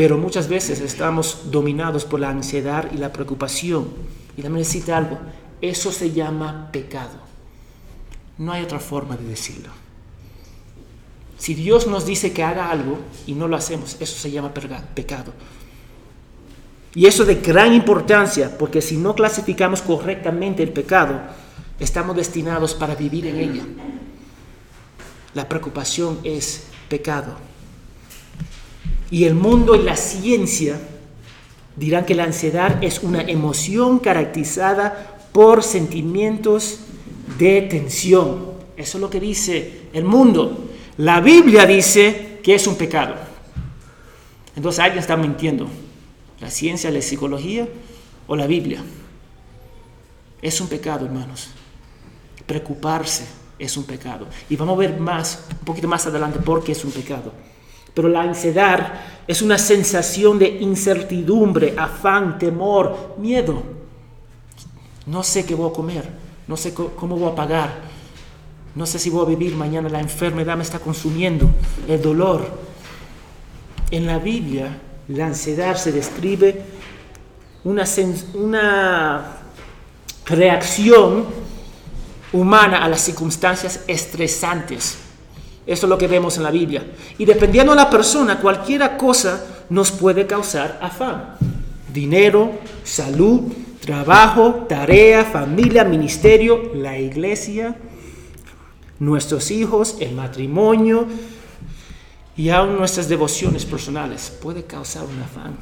Pero 0.00 0.16
muchas 0.16 0.48
veces 0.48 0.80
estamos 0.80 1.50
dominados 1.50 2.06
por 2.06 2.20
la 2.20 2.30
ansiedad 2.30 2.90
y 2.90 2.96
la 2.96 3.12
preocupación. 3.12 3.88
Y 4.34 4.40
también 4.40 4.60
necesita 4.62 4.96
algo. 4.96 5.18
Eso 5.60 5.92
se 5.92 6.10
llama 6.10 6.70
pecado. 6.72 7.18
No 8.38 8.50
hay 8.50 8.62
otra 8.62 8.78
forma 8.78 9.18
de 9.18 9.24
decirlo. 9.24 9.68
Si 11.36 11.52
Dios 11.52 11.86
nos 11.86 12.06
dice 12.06 12.32
que 12.32 12.42
haga 12.42 12.70
algo 12.70 12.98
y 13.26 13.34
no 13.34 13.46
lo 13.46 13.56
hacemos, 13.56 13.98
eso 14.00 14.18
se 14.18 14.30
llama 14.30 14.54
pecado. 14.54 15.34
Y 16.94 17.04
eso 17.04 17.24
es 17.24 17.28
de 17.28 17.34
gran 17.34 17.74
importancia, 17.74 18.56
porque 18.56 18.80
si 18.80 18.96
no 18.96 19.14
clasificamos 19.14 19.82
correctamente 19.82 20.62
el 20.62 20.72
pecado, 20.72 21.20
estamos 21.78 22.16
destinados 22.16 22.72
para 22.72 22.94
vivir 22.94 23.26
en 23.26 23.36
ella. 23.36 23.64
La 25.34 25.46
preocupación 25.46 26.20
es 26.24 26.68
pecado. 26.88 27.49
Y 29.10 29.24
el 29.24 29.34
mundo 29.34 29.74
y 29.74 29.82
la 29.82 29.96
ciencia 29.96 30.80
dirán 31.76 32.04
que 32.04 32.14
la 32.14 32.24
ansiedad 32.24 32.82
es 32.82 33.02
una 33.02 33.22
emoción 33.22 33.98
caracterizada 33.98 35.28
por 35.32 35.62
sentimientos 35.62 36.80
de 37.38 37.62
tensión. 37.62 38.50
Eso 38.76 38.98
es 38.98 39.00
lo 39.00 39.10
que 39.10 39.20
dice 39.20 39.82
el 39.92 40.04
mundo. 40.04 40.70
La 40.98 41.20
Biblia 41.20 41.66
dice 41.66 42.38
que 42.42 42.54
es 42.54 42.66
un 42.66 42.76
pecado. 42.76 43.14
Entonces 44.56 44.80
alguien 44.80 45.00
está 45.00 45.16
mintiendo. 45.16 45.68
La 46.40 46.50
ciencia, 46.50 46.90
la 46.90 47.02
psicología 47.02 47.68
o 48.26 48.36
la 48.36 48.46
Biblia. 48.46 48.82
Es 50.42 50.60
un 50.60 50.68
pecado, 50.68 51.06
hermanos. 51.06 51.48
Preocuparse 52.46 53.26
es 53.58 53.76
un 53.76 53.84
pecado. 53.84 54.26
Y 54.48 54.56
vamos 54.56 54.74
a 54.76 54.78
ver 54.78 54.98
más, 54.98 55.46
un 55.50 55.64
poquito 55.64 55.86
más 55.86 56.06
adelante, 56.06 56.38
por 56.38 56.64
qué 56.64 56.72
es 56.72 56.84
un 56.84 56.90
pecado. 56.90 57.32
Pero 57.94 58.08
la 58.08 58.22
ansiedad 58.22 58.94
es 59.26 59.42
una 59.42 59.58
sensación 59.58 60.38
de 60.38 60.48
incertidumbre, 60.48 61.74
afán, 61.76 62.38
temor, 62.38 63.14
miedo. 63.18 63.62
No 65.06 65.22
sé 65.22 65.44
qué 65.44 65.54
voy 65.54 65.70
a 65.70 65.72
comer, 65.72 66.08
no 66.46 66.56
sé 66.56 66.74
cómo 66.74 67.16
voy 67.16 67.30
a 67.30 67.34
pagar, 67.34 67.70
no 68.74 68.86
sé 68.86 68.98
si 68.98 69.10
voy 69.10 69.24
a 69.24 69.28
vivir 69.28 69.54
mañana, 69.56 69.88
la 69.88 70.00
enfermedad 70.00 70.56
me 70.56 70.62
está 70.62 70.78
consumiendo, 70.78 71.50
el 71.88 72.00
dolor. 72.00 72.70
En 73.90 74.06
la 74.06 74.18
Biblia, 74.18 74.78
la 75.08 75.26
ansiedad 75.26 75.76
se 75.76 75.90
describe 75.90 76.62
una, 77.64 77.84
una 78.34 79.36
reacción 80.26 81.26
humana 82.32 82.84
a 82.84 82.88
las 82.88 83.00
circunstancias 83.00 83.84
estresantes 83.88 85.09
eso 85.66 85.86
es 85.86 85.90
lo 85.90 85.98
que 85.98 86.08
vemos 86.08 86.36
en 86.36 86.42
la 86.42 86.50
Biblia. 86.50 86.84
Y 87.18 87.24
dependiendo 87.24 87.72
de 87.72 87.76
la 87.76 87.90
persona, 87.90 88.40
cualquier 88.40 88.96
cosa 88.96 89.44
nos 89.68 89.92
puede 89.92 90.26
causar 90.26 90.78
afán. 90.82 91.36
Dinero, 91.92 92.52
salud, 92.84 93.52
trabajo, 93.80 94.66
tarea, 94.68 95.24
familia, 95.24 95.84
ministerio, 95.84 96.72
la 96.74 96.98
iglesia, 96.98 97.76
nuestros 98.98 99.50
hijos, 99.50 99.96
el 100.00 100.14
matrimonio 100.14 101.06
y 102.36 102.50
aún 102.50 102.76
nuestras 102.76 103.08
devociones 103.08 103.64
personales. 103.64 104.36
Puede 104.42 104.64
causar 104.64 105.04
un 105.04 105.20
afán. 105.22 105.56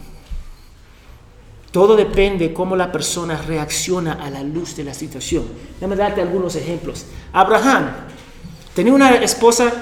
Todo 1.70 1.96
depende 1.96 2.48
de 2.48 2.54
cómo 2.54 2.76
la 2.76 2.90
persona 2.90 3.40
reacciona 3.42 4.14
a 4.14 4.30
la 4.30 4.42
luz 4.42 4.74
de 4.74 4.84
la 4.84 4.94
situación. 4.94 5.44
Déjame 5.74 5.96
darte 5.96 6.22
algunos 6.22 6.56
ejemplos. 6.56 7.04
Abraham 7.32 7.90
tenía 8.78 8.94
una 8.94 9.16
esposa 9.16 9.72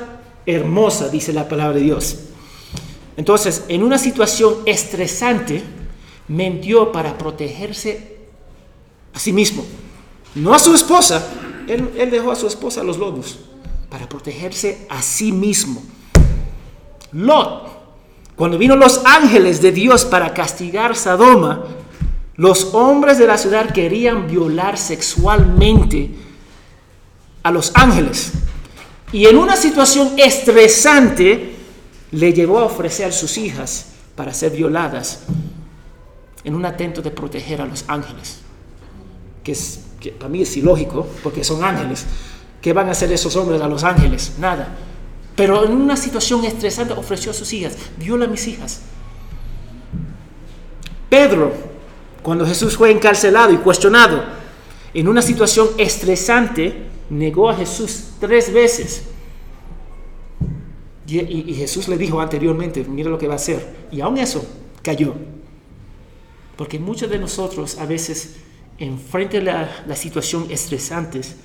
hermosa, 0.46 1.10
dice 1.10 1.30
la 1.34 1.46
palabra 1.46 1.76
de 1.76 1.82
Dios. 1.82 2.16
Entonces, 3.18 3.64
en 3.68 3.82
una 3.82 3.98
situación 3.98 4.54
estresante, 4.64 5.62
mintió 6.28 6.92
para 6.92 7.18
protegerse 7.18 8.16
a 9.12 9.18
sí 9.18 9.34
mismo. 9.34 9.66
No 10.34 10.54
a 10.54 10.58
su 10.58 10.74
esposa. 10.74 11.30
Él, 11.68 12.10
dejó 12.10 12.30
a 12.30 12.36
su 12.36 12.46
esposa 12.46 12.80
a 12.80 12.84
los 12.84 12.96
lobos 12.96 13.38
para 13.90 14.08
protegerse 14.08 14.86
a 14.88 15.02
sí 15.02 15.30
mismo. 15.30 15.82
Lot, 17.12 17.68
cuando 18.34 18.56
vino 18.56 18.76
los 18.76 19.02
ángeles 19.04 19.60
de 19.60 19.72
Dios 19.72 20.06
para 20.06 20.32
castigar 20.32 20.96
Sodoma, 20.96 21.64
los 22.36 22.72
hombres 22.72 23.18
de 23.18 23.26
la 23.26 23.36
ciudad 23.36 23.74
querían 23.74 24.26
violar 24.26 24.78
sexualmente 24.78 26.14
a 27.42 27.50
los 27.50 27.72
ángeles. 27.74 28.32
Y 29.16 29.24
en 29.24 29.38
una 29.38 29.56
situación 29.56 30.12
estresante 30.18 31.54
le 32.10 32.34
llevó 32.34 32.58
a 32.58 32.64
ofrecer 32.64 33.14
sus 33.14 33.38
hijas 33.38 33.86
para 34.14 34.34
ser 34.34 34.52
violadas 34.52 35.20
en 36.44 36.54
un 36.54 36.66
atento 36.66 37.00
de 37.00 37.10
proteger 37.10 37.62
a 37.62 37.64
los 37.64 37.86
ángeles. 37.88 38.40
Que, 39.42 39.56
que 40.00 40.10
para 40.10 40.28
mí 40.28 40.42
es 40.42 40.54
ilógico, 40.58 41.06
porque 41.22 41.44
son 41.44 41.64
ángeles. 41.64 42.04
¿Qué 42.60 42.74
van 42.74 42.88
a 42.88 42.90
hacer 42.90 43.10
esos 43.10 43.34
hombres 43.36 43.58
a 43.62 43.68
los 43.68 43.84
ángeles? 43.84 44.34
Nada. 44.38 44.76
Pero 45.34 45.64
en 45.64 45.72
una 45.72 45.96
situación 45.96 46.44
estresante 46.44 46.92
ofreció 46.92 47.30
a 47.30 47.34
sus 47.34 47.50
hijas, 47.54 47.74
viola 47.96 48.26
a 48.26 48.28
mis 48.28 48.46
hijas. 48.46 48.82
Pedro, 51.08 51.54
cuando 52.22 52.46
Jesús 52.46 52.76
fue 52.76 52.90
encarcelado 52.90 53.50
y 53.50 53.56
cuestionado, 53.56 54.35
en 54.96 55.08
una 55.08 55.20
situación 55.20 55.68
estresante, 55.76 56.86
negó 57.10 57.50
a 57.50 57.54
Jesús 57.54 58.12
tres 58.18 58.50
veces. 58.50 59.02
Y, 61.06 61.52
Jesús 61.52 61.86
le 61.86 61.98
dijo 61.98 62.18
anteriormente, 62.18 62.82
mira 62.82 63.10
lo 63.10 63.18
que 63.18 63.28
va 63.28 63.34
a 63.34 63.36
hacer. 63.36 63.86
Y 63.92 64.00
aún 64.00 64.16
eso 64.16 64.44
cayó. 64.82 65.14
Porque 66.56 66.78
muchos 66.78 67.10
de 67.10 67.18
nosotros 67.18 67.76
a 67.76 67.84
veces, 67.84 68.36
enfrente 68.78 69.42
la, 69.42 69.84
la 69.86 69.96
situación 69.96 70.46
estresantes, 70.48 71.36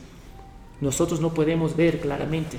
nosotros 0.79 1.19
no 1.19 1.33
podemos 1.33 1.75
ver 1.75 1.99
claramente. 1.99 2.57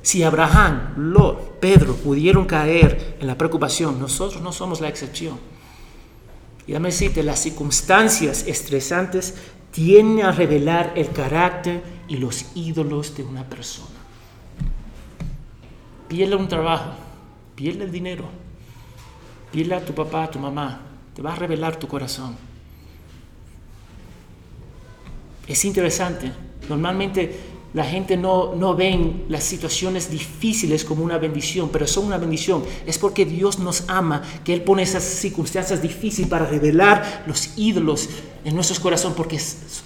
Si 0.00 0.22
Abraham, 0.22 0.94
Lot, 0.96 1.60
Pedro 1.60 1.94
pudieron 1.94 2.46
caer 2.46 3.18
en 3.20 3.26
la 3.26 3.36
preocupación, 3.36 4.00
nosotros 4.00 4.42
no 4.42 4.50
somos 4.50 4.80
la 4.80 4.88
excepción. 4.88 5.38
Decirte, 6.66 7.22
las 7.22 7.40
circunstancias 7.40 8.46
estresantes 8.46 9.34
tienden 9.70 10.24
a 10.24 10.32
revelar 10.32 10.92
el 10.96 11.10
carácter 11.10 11.82
y 12.08 12.16
los 12.16 12.46
ídolos 12.54 13.16
de 13.16 13.22
una 13.22 13.44
persona. 13.44 13.88
Pierde 16.08 16.36
un 16.36 16.48
trabajo, 16.48 16.92
pierde 17.54 17.84
el 17.84 17.90
dinero, 17.90 18.28
pierde 19.50 19.74
a 19.74 19.84
tu 19.84 19.92
papá, 19.92 20.24
a 20.24 20.30
tu 20.30 20.38
mamá, 20.38 20.80
te 21.14 21.22
va 21.22 21.32
a 21.32 21.36
revelar 21.36 21.76
tu 21.76 21.88
corazón. 21.88 22.36
Es 25.46 25.64
interesante, 25.64 26.32
normalmente 26.68 27.53
la 27.74 27.84
gente 27.84 28.16
no, 28.16 28.54
no 28.54 28.76
ve 28.76 29.24
las 29.28 29.42
situaciones 29.42 30.08
difíciles 30.08 30.84
como 30.84 31.02
una 31.02 31.18
bendición, 31.18 31.70
pero 31.72 31.88
son 31.88 32.06
una 32.06 32.18
bendición. 32.18 32.62
Es 32.86 32.98
porque 32.98 33.24
Dios 33.24 33.58
nos 33.58 33.82
ama, 33.88 34.22
que 34.44 34.54
Él 34.54 34.62
pone 34.62 34.84
esas 34.84 35.02
circunstancias 35.02 35.82
difíciles 35.82 36.30
para 36.30 36.46
revelar 36.46 37.24
los 37.26 37.58
ídolos 37.58 38.08
en 38.44 38.54
nuestros 38.54 38.78
corazones, 38.78 39.16
porque 39.16 39.40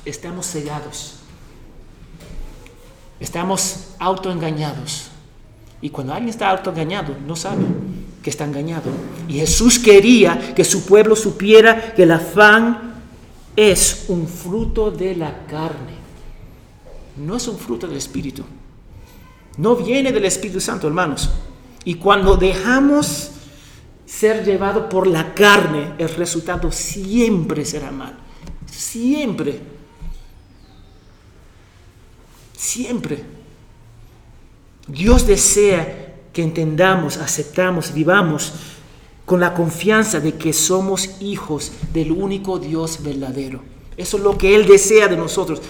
estamos 0.05 0.47
cegados. 0.47 1.15
Estamos 3.19 3.95
autoengañados. 3.99 5.09
Y 5.81 5.89
cuando 5.89 6.13
alguien 6.13 6.29
está 6.29 6.51
autoengañado, 6.51 7.17
no 7.27 7.37
sabe 7.37 7.65
que 8.23 8.29
está 8.29 8.45
engañado. 8.45 8.91
Y 9.29 9.39
Jesús 9.39 9.79
quería 9.79 10.55
que 10.55 10.65
su 10.65 10.85
pueblo 10.85 11.17
supiera 11.17 11.95
que 11.95 12.03
el 12.03 12.13
afán 12.13 13.01
es 13.57 14.05
un 14.09 14.29
fruto 14.29 14.91
de 14.91 15.17
la 15.17 15.47
carne 15.47 15.98
no 17.19 17.37
es 17.37 17.49
un 17.49 17.59
fruto 17.59 17.87
del 17.87 17.97
Espíritu. 17.97 18.45
No 19.57 19.77
viene 19.77 20.13
del 20.13 20.25
Espíritu 20.25 20.61
Santo, 20.61 20.87
hermanos. 20.87 21.31
Y 21.85 21.95
cuando 21.95 22.37
dejamos 22.37 23.31
ser 24.07 24.45
llevado 24.45 24.89
por 24.89 25.07
la 25.07 25.35
carne, 25.35 25.95
el 25.99 26.09
resultado 26.09 26.71
siempre 26.73 27.65
será 27.65 27.91
mal. 27.91 28.19
Siempre. 28.67 29.61
Siempre. 32.57 33.25
Dios 34.87 35.27
desea 35.27 36.17
que 36.33 36.43
entendamos, 36.43 37.17
aceptamos, 37.19 37.93
vivamos 37.93 38.53
con 39.27 39.41
la 39.41 39.53
confianza 39.53 40.21
de 40.21 40.35
que 40.35 40.53
somos 40.53 41.21
hijos 41.21 41.73
del 41.93 42.13
único 42.13 42.59
Dios 42.59 43.03
verdadero. 43.03 43.61
Eso 43.97 44.17
es 44.17 44.23
lo 44.23 44.39
que 44.39 44.55
Él 44.55 44.67
desea 44.67 45.09
de 45.09 45.17
nosotros. 45.17 45.61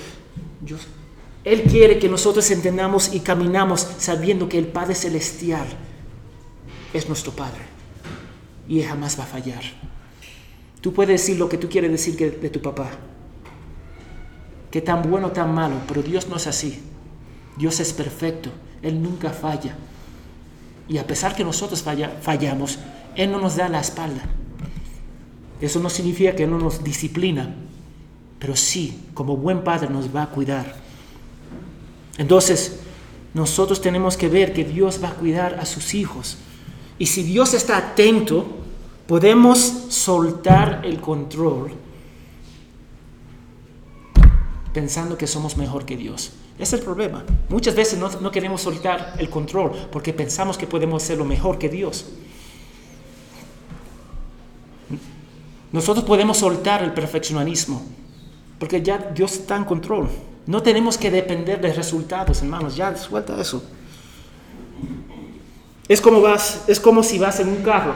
Yo 0.65 0.77
Él 1.45 1.63
quiere 1.63 1.99
que 1.99 2.09
nosotros 2.09 2.51
entendamos 2.51 3.15
y 3.15 3.21
caminamos 3.21 3.87
sabiendo 3.99 4.49
que 4.49 4.59
el 4.59 4.67
Padre 4.67 4.95
Celestial 4.95 5.67
es 6.93 7.09
nuestro 7.09 7.33
Padre 7.33 7.61
y 8.69 8.83
jamás 8.83 9.19
va 9.19 9.25
a 9.25 9.27
fallar. 9.27 9.63
Tú 10.81 10.93
puedes 10.93 11.21
decir 11.21 11.39
lo 11.39 11.49
que 11.49 11.59
tú 11.59 11.69
quieres 11.69 11.91
decir 11.91 12.17
de 12.17 12.51
tu 12.51 12.61
papá, 12.61 12.91
que 14.71 14.81
tan 14.81 15.09
bueno, 15.09 15.33
tan 15.33 15.55
malo, 15.55 15.77
pero 15.89 16.03
Dios 16.03 16.29
no 16.29 16.37
es 16.37 16.47
así. 16.47 16.83
Dios 17.59 17.81
es 17.81 17.93
perfecto, 17.93 18.51
Él 18.83 19.03
nunca 19.03 19.31
falla. 19.31 19.77
Y 20.89 20.99
a 20.99 21.07
pesar 21.07 21.35
que 21.35 21.45
nosotros 21.45 21.85
fallamos, 22.23 22.79
Él 23.17 23.33
no 23.33 23.41
nos 23.41 23.57
da 23.57 23.69
la 23.69 23.81
espalda. 23.81 24.23
Eso 25.61 25.81
no 25.81 25.91
significa 25.91 26.37
que 26.37 26.45
Él 26.45 26.51
no 26.51 26.59
nos 26.59 26.85
disciplina, 26.85 27.55
pero 28.39 28.55
sí, 28.55 29.09
como 29.13 29.37
buen 29.37 29.65
padre 29.65 29.91
nos 29.91 30.15
va 30.15 30.23
a 30.23 30.31
cuidar. 30.31 30.77
Entonces, 32.19 32.81
nosotros 33.33 33.81
tenemos 33.81 34.17
que 34.17 34.29
ver 34.29 34.53
que 34.53 34.65
Dios 34.65 35.01
va 35.03 35.09
a 35.11 35.15
cuidar 35.15 35.55
a 35.61 35.65
sus 35.65 35.95
hijos. 35.95 36.37
Y 36.99 37.07
si 37.07 37.23
Dios 37.23 37.55
está 37.55 37.77
atento, 37.77 38.47
podemos 39.07 39.59
soltar 39.89 40.83
el 40.85 41.01
control 41.01 41.73
pensando 44.73 45.17
que 45.17 45.27
somos 45.27 45.57
mejor 45.57 45.85
que 45.85 45.97
Dios. 45.97 46.33
Ese 46.59 46.77
es 46.77 46.81
el 46.81 46.81
problema. 46.81 47.25
Muchas 47.49 47.75
veces 47.75 47.99
no, 47.99 48.31
queremos 48.31 48.63
soltar 48.63 49.15
el 49.19 49.31
control 49.31 49.73
porque 49.93 50.13
pensamos 50.13 50.59
que 50.59 50.67
podemos 50.67 51.03
hacerlo 51.03 51.25
mejor 51.25 51.59
que 51.59 51.69
Dios. 51.69 52.07
Nosotros 55.71 56.05
podemos 56.05 56.39
soltar 56.39 56.83
el 56.83 56.93
perfeccionismo 56.93 57.83
porque 58.59 58.83
ya 58.83 58.99
Dios 58.99 59.35
está 59.35 59.57
en 59.57 59.65
control. 59.65 60.09
No 60.49 60.63
tenemos 60.63 60.99
que 60.99 61.13
depender 61.13 61.61
de 61.61 61.73
resultados, 61.73 62.43
hermanos. 62.43 62.75
Ya 62.75 62.97
suelta 62.97 63.41
eso. 63.41 63.63
Es 65.87 66.01
como, 66.01 66.21
vas, 66.21 66.65
es 66.67 66.81
como 66.81 67.05
si 67.05 67.21
vas 67.21 67.39
en 67.39 67.49
un 67.49 67.63
carro. 67.63 67.95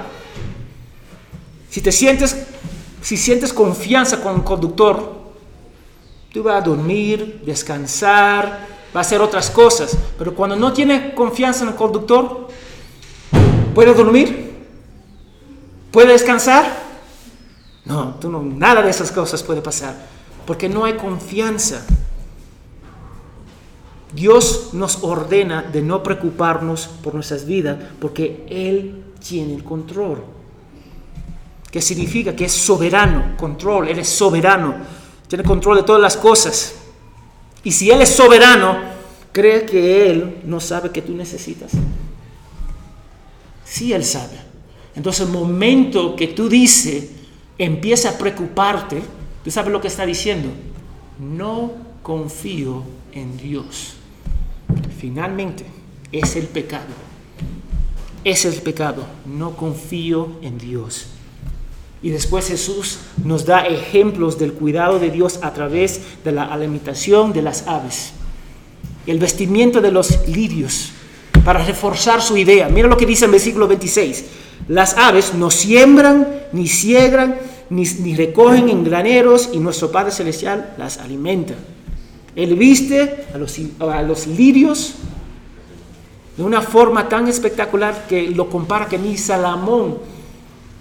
Si 1.69 1.81
te 1.81 1.91
sientes, 1.91 2.47
si 3.01 3.17
sientes 3.17 3.53
confianza 3.53 4.23
con 4.23 4.37
el 4.37 4.45
conductor, 4.45 5.23
Tú 6.33 6.43
vas 6.43 6.63
a 6.63 6.67
dormir, 6.67 7.43
descansar, 7.45 8.67
va 8.95 9.01
a 9.01 9.03
hacer 9.03 9.21
otras 9.21 9.51
cosas. 9.51 9.97
Pero 10.17 10.35
cuando 10.35 10.57
no 10.57 10.73
tiene 10.73 11.15
confianza 11.15 11.65
en 11.65 11.71
el 11.71 11.75
conductor, 11.75 12.49
¿puede 13.75 13.93
dormir? 13.93 14.51
¿Puede 15.91 16.13
descansar? 16.13 16.65
No, 17.85 18.15
tú 18.15 18.31
no, 18.31 18.41
nada 18.43 18.81
de 18.81 18.89
esas 18.89 19.13
cosas 19.13 19.43
puede 19.43 19.61
pasar. 19.61 19.95
Porque 20.47 20.71
no 20.71 20.87
hay 20.87 20.95
confianza. 20.95 21.85
Dios 24.15 24.71
nos 24.73 24.99
ordena 25.03 25.63
de 25.63 25.83
no 25.83 26.03
preocuparnos 26.03 26.89
por 27.03 27.15
nuestras 27.15 27.47
vidas 27.47 27.79
porque 28.01 28.45
Él 28.49 29.05
tiene 29.27 29.55
el 29.55 29.65
control. 29.65 30.25
¿Qué 31.71 31.81
significa? 31.81 32.37
Que 32.37 32.45
es 32.45 32.53
soberano, 32.53 33.37
control, 33.39 33.89
Él 33.89 33.99
es 33.99 34.09
soberano 34.09 35.03
tiene 35.33 35.45
control 35.45 35.79
de 35.79 35.83
todas 35.85 36.03
las 36.03 36.19
cosas. 36.19 36.75
Y 37.65 37.73
si 37.73 37.91
Él 37.91 38.03
es 38.03 38.11
soberano, 38.11 38.77
cree 39.33 39.65
que 39.65 40.11
Él 40.11 40.43
no 40.45 40.61
sabe 40.61 40.91
que 40.91 41.01
tú 41.01 41.15
necesitas. 41.15 41.73
Sí, 43.65 43.95
Él 43.95 44.05
sabe. 44.05 44.39
Entonces 44.95 45.25
el 45.27 45.33
momento 45.33 46.17
que 46.17 46.29
tú 46.29 46.51
dices, 46.51 47.13
empieza 47.57 48.11
a 48.11 48.19
preocuparte, 48.19 49.03
tú 49.43 49.51
sabes 49.51 49.73
lo 49.73 49.81
que 49.81 49.89
está 49.89 50.05
diciendo. 50.05 50.51
No 51.19 51.73
confío 52.03 52.83
en 53.13 53.39
Dios. 53.39 53.95
Finalmente, 55.03 55.65
es 56.13 56.37
el 56.37 56.47
pecado. 56.47 56.95
Es 58.23 58.45
el 58.45 58.55
pecado. 58.63 59.05
No 59.27 59.57
confío 59.57 60.29
en 60.43 60.59
Dios. 60.59 61.07
Y 62.05 62.11
después 62.11 62.47
Jesús 62.47 63.01
nos 63.25 63.45
da 63.45 63.67
ejemplos 63.67 64.39
del 64.39 64.53
cuidado 64.53 65.01
de 65.01 65.11
Dios 65.11 65.41
a 65.43 65.53
través 65.55 66.01
de 66.23 66.31
la 66.31 66.45
alimentación 66.45 67.33
de 67.33 67.43
las 67.43 67.67
aves, 67.67 68.13
el 69.09 69.19
vestimiento 69.19 69.81
de 69.81 69.91
los 69.91 70.29
lirios, 70.29 70.93
para 71.45 71.65
reforzar 71.65 72.23
su 72.23 72.37
idea. 72.37 72.69
Mira 72.69 72.87
lo 72.87 72.97
que 72.97 73.05
dice 73.05 73.25
en 73.25 73.33
versículo 73.33 73.67
26. 73.67 74.25
Las 74.69 74.97
aves 74.97 75.35
no 75.35 75.51
siembran, 75.51 76.29
ni 76.53 76.69
siegran, 76.69 77.39
ni, 77.71 78.15
recogen 78.15 78.69
en 78.69 78.85
graneros, 78.85 79.51
y 79.53 79.59
nuestro 79.59 79.91
Padre 79.91 80.13
Celestial 80.13 80.75
las 80.79 80.99
alimenta. 80.99 81.55
Él 82.35 82.57
viste 82.57 83.27
a 83.35 83.39
los, 83.39 83.59
a 83.81 84.03
los 84.03 84.27
lirios 84.27 84.95
de 86.37 86.43
una 86.43 86.63
forma 86.63 87.09
tan 87.09 87.29
espectacular 87.29 88.07
que 88.07 88.31
lo 88.31 88.49
compara 88.49 88.87
que 88.87 88.99
ni 88.99 89.17
Salomón 89.17 89.99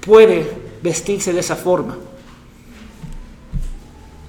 puede 0.05 0.49
vestirse 0.81 1.33
de 1.33 1.41
esa 1.41 1.55
forma. 1.55 1.97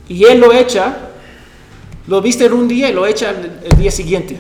Y 0.09 0.25
él 0.25 0.41
lo 0.41 0.53
echa, 0.53 1.11
lo 2.07 2.21
viste 2.21 2.47
en 2.47 2.53
un 2.53 2.69
día 2.69 2.91
y 2.91 2.93
lo 2.93 3.07
echa 3.07 3.31
el, 3.31 3.77
día 3.79 3.91
siguiente. 3.91 4.37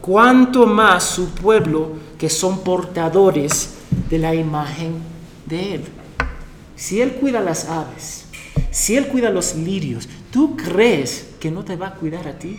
Cuanto 0.00 0.66
más 0.66 1.04
su 1.04 1.30
pueblo 1.30 1.92
que 2.18 2.28
son 2.28 2.60
portadores 2.60 3.74
de 4.10 4.18
la 4.18 4.34
imagen 4.34 4.94
de 5.46 5.76
él. 5.76 5.84
Si 6.76 7.00
él 7.00 7.12
cuida 7.14 7.40
las 7.40 7.68
aves, 7.68 8.26
si 8.70 8.96
él 8.96 9.06
cuida 9.08 9.30
los 9.30 9.54
lirios, 9.54 10.08
¿tú 10.32 10.56
crees 10.56 11.28
que 11.38 11.52
no 11.52 11.64
te 11.64 11.76
va 11.76 11.88
a 11.88 11.94
cuidar 11.94 12.26
a 12.26 12.36
ti? 12.36 12.58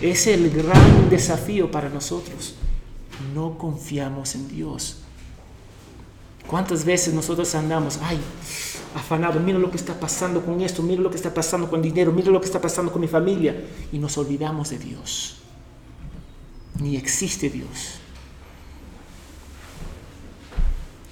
Es 0.00 0.26
el 0.28 0.50
gran 0.50 1.10
desafío 1.10 1.70
para 1.70 1.88
nosotros. 1.88 2.54
No 3.34 3.58
confiamos 3.58 4.34
en 4.34 4.48
Dios. 4.48 4.98
¿Cuántas 6.46 6.84
veces 6.84 7.14
nosotros 7.14 7.54
andamos, 7.54 7.98
ay, 8.02 8.20
afanado, 8.94 9.40
mira 9.40 9.58
lo 9.58 9.70
que 9.70 9.78
está 9.78 9.98
pasando 9.98 10.44
con 10.44 10.60
esto, 10.60 10.82
mira 10.82 11.00
lo 11.00 11.10
que 11.10 11.16
está 11.16 11.32
pasando 11.32 11.70
con 11.70 11.80
dinero, 11.80 12.12
mira 12.12 12.30
lo 12.30 12.38
que 12.38 12.46
está 12.46 12.60
pasando 12.60 12.92
con 12.92 13.00
mi 13.00 13.08
familia, 13.08 13.64
y 13.92 13.98
nos 13.98 14.18
olvidamos 14.18 14.70
de 14.70 14.78
Dios. 14.78 15.38
Ni 16.80 16.96
existe 16.96 17.48
Dios. 17.48 17.94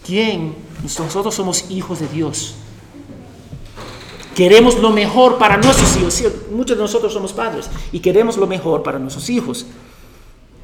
¿Quién? 0.05 0.55
Nosotros 0.83 1.35
somos 1.35 1.71
hijos 1.71 2.01
de 2.01 2.09
Dios. 2.09 2.57
Queremos 4.35 4.79
lo 4.79 4.91
mejor 4.91 5.39
para 5.39 5.57
nuestros 5.57 5.97
hijos. 5.97 6.23
muchos 6.51 6.77
de 6.77 6.83
nosotros 6.83 7.13
somos 7.13 7.33
padres 7.33 7.69
y 7.93 8.01
queremos 8.01 8.37
lo 8.37 8.47
mejor 8.47 8.83
para 8.83 8.99
nuestros 8.99 9.29
hijos. 9.31 9.67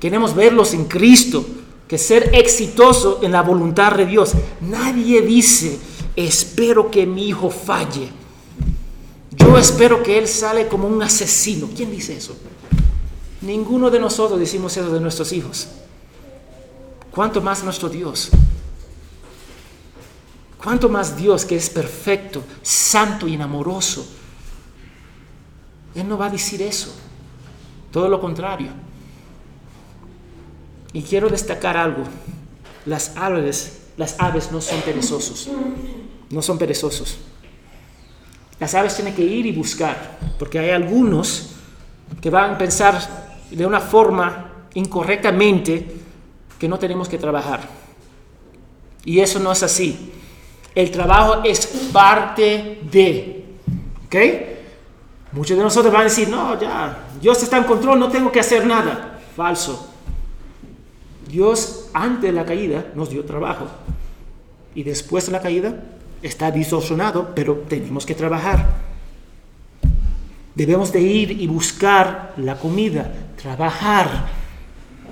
Queremos 0.01 0.35
verlos 0.35 0.73
en 0.75 0.85
Cristo, 0.85 1.45
que 1.87 1.99
ser 1.99 2.31
exitoso 2.35 3.21
en 3.23 3.33
la 3.33 3.43
voluntad 3.43 3.95
de 3.95 4.07
Dios. 4.07 4.33
Nadie 4.61 5.23
dice, 5.23 5.79
espero 6.17 6.91
que 6.91 7.07
mi 7.07 7.29
hijo 7.29 7.51
falle. 7.51 8.09
Yo 9.33 9.59
espero 9.59 10.03
que 10.03 10.19
él 10.19 10.29
sale 10.29 10.69
como 10.69 10.89
un 10.89 11.03
asesino. 11.03 11.69
¿Quién 11.75 11.91
dice 11.91 12.17
eso? 12.17 12.37
Ninguno 13.41 13.91
de 13.91 14.01
nosotros 14.01 14.39
decimos 14.39 14.77
eso 14.77 14.93
de 14.93 15.01
nuestros 15.01 15.33
hijos. 15.33 15.69
¿Cuánto 17.11 17.41
más 17.41 17.65
nuestro 17.65 17.89
Dios? 17.89 18.31
¿Cuánto 20.63 20.89
más 20.89 21.17
Dios 21.17 21.45
que 21.45 21.57
es 21.57 21.71
perfecto, 21.71 22.43
santo 22.63 23.29
y 23.29 23.41
amoroso? 23.41 24.07
Él 25.95 26.09
no 26.09 26.19
va 26.19 26.27
a 26.27 26.31
decir 26.31 26.61
eso. 26.63 26.95
Todo 27.93 28.09
lo 28.09 28.21
contrario. 28.21 28.69
Y 30.93 31.03
quiero 31.03 31.29
destacar 31.29 31.77
algo. 31.77 32.03
Las 32.87 33.17
aves, 33.17 33.83
las 33.97 34.19
aves 34.19 34.51
no 34.51 34.61
son 34.61 34.81
perezosos. 34.81 35.49
No 36.31 36.43
son 36.43 36.59
perezosos. 36.59 37.19
Las 38.59 38.75
aves 38.75 38.97
tienen 38.97 39.15
que 39.15 39.23
ir 39.23 39.47
y 39.47 39.53
buscar, 39.53 40.19
porque 40.39 40.59
hay 40.59 40.71
algunos 40.71 41.51
que 42.21 42.31
van 42.31 42.55
a 42.55 42.59
pensar 42.59 42.99
de 43.51 43.65
una 43.65 43.81
forma 43.81 44.67
incorrectamente 44.75 45.97
que 46.59 46.69
no 46.69 46.79
tenemos 46.79 47.09
que 47.09 47.19
trabajar. 47.19 47.69
Y 49.05 49.21
eso 49.21 49.39
no 49.39 49.53
es 49.53 49.63
así. 49.63 50.13
El 50.75 50.91
trabajo 50.91 51.43
es 51.45 51.67
parte 51.93 52.81
de. 52.91 53.45
¿Ok? 54.07 54.17
Muchos 55.33 55.57
de 55.57 55.63
nosotros 55.63 55.93
van 55.93 56.03
a 56.03 56.05
decir, 56.05 56.29
no, 56.29 56.59
ya, 56.59 57.07
Dios 57.21 57.43
está 57.43 57.59
en 57.59 57.65
control, 57.65 57.99
no 57.99 58.09
tengo 58.09 58.33
que 58.33 58.41
hacer 58.41 58.67
nada. 58.67 59.21
Falso. 59.37 59.93
Dios 61.29 61.91
antes 61.93 62.23
de 62.23 62.33
la 62.33 62.47
caída 62.47 62.87
nos 62.95 63.11
dio 63.11 63.25
trabajo 63.25 63.67
y 64.75 64.83
después 64.83 65.27
de 65.27 65.33
la 65.33 65.43
caída 65.43 65.75
está 66.23 66.51
distorsionado, 66.51 67.35
pero 67.35 67.65
tenemos 67.69 68.07
que 68.07 68.15
trabajar. 68.15 68.67
Debemos 70.55 70.93
de 70.93 71.01
ir 71.01 71.31
y 71.33 71.47
buscar 71.47 72.35
la 72.39 72.59
comida, 72.59 73.13
trabajar. 73.41 74.27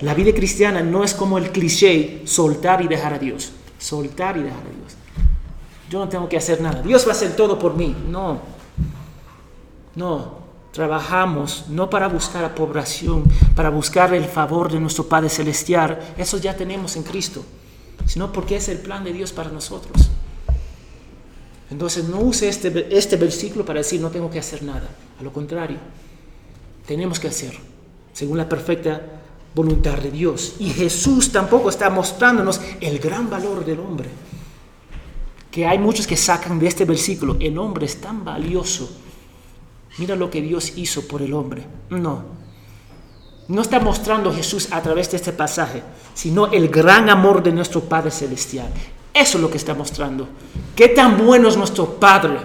La 0.01 0.13
vida 0.13 0.33
cristiana 0.33 0.81
no 0.81 1.03
es 1.03 1.13
como 1.13 1.37
el 1.37 1.51
cliché, 1.51 2.21
soltar 2.25 2.81
y 2.81 2.87
dejar 2.87 3.13
a 3.13 3.19
Dios. 3.19 3.51
Soltar 3.77 4.37
y 4.37 4.43
dejar 4.43 4.59
a 4.59 4.75
Dios. 4.75 4.95
Yo 5.89 5.99
no 5.99 6.09
tengo 6.09 6.27
que 6.27 6.37
hacer 6.37 6.61
nada. 6.61 6.81
Dios 6.81 7.05
va 7.05 7.09
a 7.09 7.15
hacer 7.15 7.35
todo 7.35 7.57
por 7.57 7.75
mí. 7.75 7.95
No. 8.09 8.57
No, 9.97 10.37
trabajamos 10.71 11.65
no 11.69 11.89
para 11.89 12.07
buscar 12.07 12.43
aprobación, 12.43 13.23
para 13.55 13.71
buscar 13.71 14.13
el 14.13 14.25
favor 14.25 14.71
de 14.71 14.79
nuestro 14.79 15.05
Padre 15.05 15.27
Celestial, 15.27 15.99
eso 16.19 16.37
ya 16.37 16.55
tenemos 16.55 16.95
en 16.95 17.01
Cristo, 17.01 17.43
sino 18.05 18.31
porque 18.31 18.57
es 18.57 18.69
el 18.69 18.77
plan 18.77 19.03
de 19.03 19.11
Dios 19.11 19.33
para 19.33 19.49
nosotros. 19.49 20.09
Entonces 21.71 22.07
no 22.07 22.19
use 22.19 22.47
este, 22.47 22.95
este 22.95 23.15
versículo 23.15 23.65
para 23.65 23.79
decir 23.79 23.99
no 23.99 24.11
tengo 24.11 24.29
que 24.29 24.37
hacer 24.37 24.61
nada, 24.61 24.87
a 25.19 25.23
lo 25.23 25.33
contrario, 25.33 25.79
tenemos 26.85 27.19
que 27.19 27.29
hacer, 27.29 27.57
según 28.13 28.37
la 28.37 28.47
perfecta 28.47 29.01
voluntad 29.55 29.97
de 29.97 30.11
Dios. 30.11 30.57
Y 30.59 30.69
Jesús 30.69 31.31
tampoco 31.31 31.69
está 31.69 31.89
mostrándonos 31.89 32.61
el 32.79 32.99
gran 32.99 33.31
valor 33.31 33.65
del 33.65 33.79
hombre. 33.79 34.09
Que 35.57 35.65
hay 35.65 35.79
muchos 35.79 36.05
que 36.05 36.15
sacan 36.15 36.59
de 36.59 36.67
este 36.67 36.85
versículo, 36.85 37.35
el 37.39 37.57
hombre 37.57 37.87
es 37.87 37.99
tan 37.99 38.23
valioso 38.23 38.87
mira 39.97 40.15
lo 40.15 40.29
que 40.29 40.39
Dios 40.39 40.73
hizo 40.75 41.07
por 41.07 41.23
el 41.23 41.33
hombre. 41.33 41.63
No. 41.89 42.37
No 43.47 43.61
está 43.63 43.79
mostrando 43.79 44.31
Jesús 44.31 44.67
a 44.69 44.83
través 44.83 45.09
de 45.09 45.17
este 45.17 45.31
pasaje, 45.31 45.81
sino 46.13 46.45
el 46.51 46.69
gran 46.69 47.09
amor 47.09 47.41
de 47.41 47.51
nuestro 47.51 47.81
Padre 47.81 48.11
Celestial. 48.11 48.67
Eso 49.11 49.39
es 49.39 49.41
lo 49.41 49.49
que 49.49 49.57
está 49.57 49.73
mostrando. 49.73 50.27
Qué 50.75 50.89
tan 50.89 51.25
bueno 51.25 51.49
es 51.49 51.57
nuestro 51.57 51.95
Padre. 51.99 52.37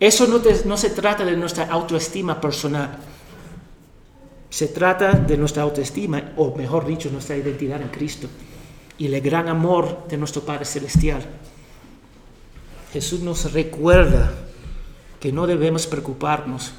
Eso 0.00 0.26
no, 0.26 0.40
no 0.64 0.76
se 0.76 0.90
trata 0.90 1.24
de 1.24 1.36
nuestra 1.36 1.66
autoestima 1.66 2.40
personal. 2.40 2.98
Se 4.50 4.66
trata 4.66 5.12
de 5.12 5.36
nuestra 5.36 5.62
autoestima, 5.62 6.32
o 6.36 6.52
mejor 6.56 6.84
dicho, 6.84 7.08
nuestra 7.12 7.36
identidad 7.36 7.80
en 7.80 7.88
Cristo. 7.90 8.26
Y 9.02 9.12
el 9.12 9.20
gran 9.20 9.48
amor 9.48 10.06
de 10.08 10.16
nuestro 10.16 10.42
Padre 10.42 10.64
Celestial. 10.64 11.26
Jesús 12.92 13.18
nos 13.18 13.52
recuerda 13.52 14.32
que 15.18 15.32
no 15.32 15.48
debemos 15.48 15.88
preocuparnos 15.88 16.70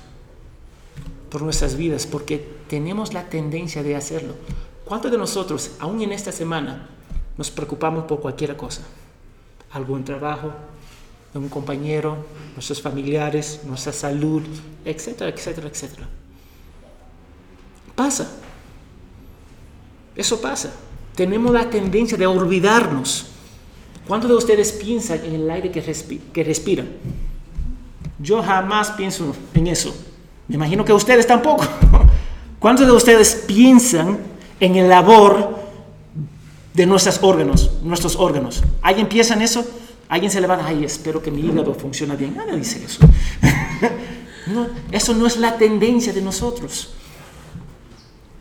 por 1.30 1.42
nuestras 1.42 1.76
vidas 1.76 2.08
porque 2.08 2.38
tenemos 2.70 3.12
la 3.12 3.28
tendencia 3.28 3.84
de 3.84 3.98
hacerlo. 3.98 4.36
¿Cuántos 4.86 5.12
de 5.12 5.18
nosotros, 5.18 5.72
aún 5.80 6.02
en 6.02 6.14
esta 6.14 6.32
semana, 6.32 6.88
nos 7.38 7.52
preocupamos 7.52 8.06
por 8.06 8.22
cualquier 8.22 8.56
cosa? 8.56 8.84
Algún 9.74 10.06
trabajo, 10.06 10.54
un 11.34 11.50
compañero, 11.50 12.26
nuestros 12.54 12.82
familiares, 12.82 13.60
nuestra 13.66 13.92
salud, 13.92 14.44
etcétera, 14.86 15.30
etcétera, 15.30 15.68
etcétera. 15.68 16.08
Pasa. 17.98 18.32
Eso 20.16 20.40
pasa. 20.40 20.72
Tenemos 21.16 21.52
la 21.54 21.70
tendencia 21.70 22.18
de 22.18 22.26
olvidarnos. 22.26 23.28
¿Cuántos 24.08 24.30
de 24.30 24.36
ustedes 24.36 24.72
piensan 24.72 25.24
en 25.24 25.36
el 25.36 25.50
aire 25.50 25.72
que, 25.72 26.44
respiran? 26.44 26.88
Yo 28.20 28.42
jamás 28.42 28.92
pienso 28.92 29.36
en 29.54 29.68
eso. 29.68 29.96
Me 30.48 30.56
imagino 30.56 30.84
que 30.84 30.92
ustedes 30.92 31.26
tampoco. 31.26 31.66
¿Cuántos 32.60 32.86
de 32.86 32.92
ustedes 32.92 33.44
piensan 33.48 34.20
en 34.60 34.76
el 34.76 34.90
labor 34.90 35.60
de 36.74 36.86
nuestros 36.86 37.20
órganos, 37.22 37.72
nuestros 37.84 38.16
órganos? 38.16 38.64
¿Alguien 38.82 39.08
piensa 39.08 39.36
en 39.36 39.44
eso? 39.44 39.66
¿Alguien 40.10 40.32
se 40.32 40.42
levanta? 40.42 40.66
Ay, 40.66 40.84
espero 40.84 41.22
que 41.22 41.32
mi 41.32 41.42
hígado 41.42 41.74
funcione 41.74 42.16
bien. 42.16 42.36
Nadie 42.36 42.58
dice 42.58 42.84
eso. 42.84 43.00
no, 44.48 44.68
eso 44.92 45.14
no 45.14 45.28
es 45.28 45.38
la 45.38 45.58
tendencia 45.58 46.12
de 46.12 46.22
nosotros. 46.22 46.94